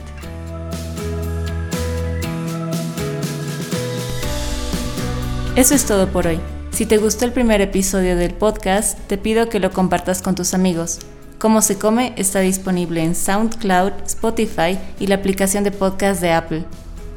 Eso 5.56 5.76
es 5.76 5.86
todo 5.86 6.08
por 6.08 6.28
hoy. 6.28 6.40
Si 6.72 6.86
te 6.86 6.98
gustó 6.98 7.26
el 7.26 7.34
primer 7.34 7.60
episodio 7.62 8.16
del 8.16 8.34
podcast, 8.34 8.98
te 9.08 9.18
pido 9.18 9.50
que 9.50 9.60
lo 9.60 9.72
compartas 9.72 10.22
con 10.22 10.36
tus 10.36 10.54
amigos. 10.54 11.00
Cómo 11.40 11.62
se 11.62 11.80
come 11.80 12.12
está 12.18 12.42
disponible 12.42 13.02
en 13.02 13.16
SoundCloud, 13.16 13.94
Spotify 14.06 14.78
y 15.00 15.08
la 15.08 15.16
aplicación 15.16 15.64
de 15.64 15.72
podcast 15.72 16.20
de 16.22 16.34
Apple. 16.34 16.66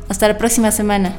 Hasta 0.09 0.29
la 0.29 0.39
próxima 0.39 0.71
semana. 0.71 1.13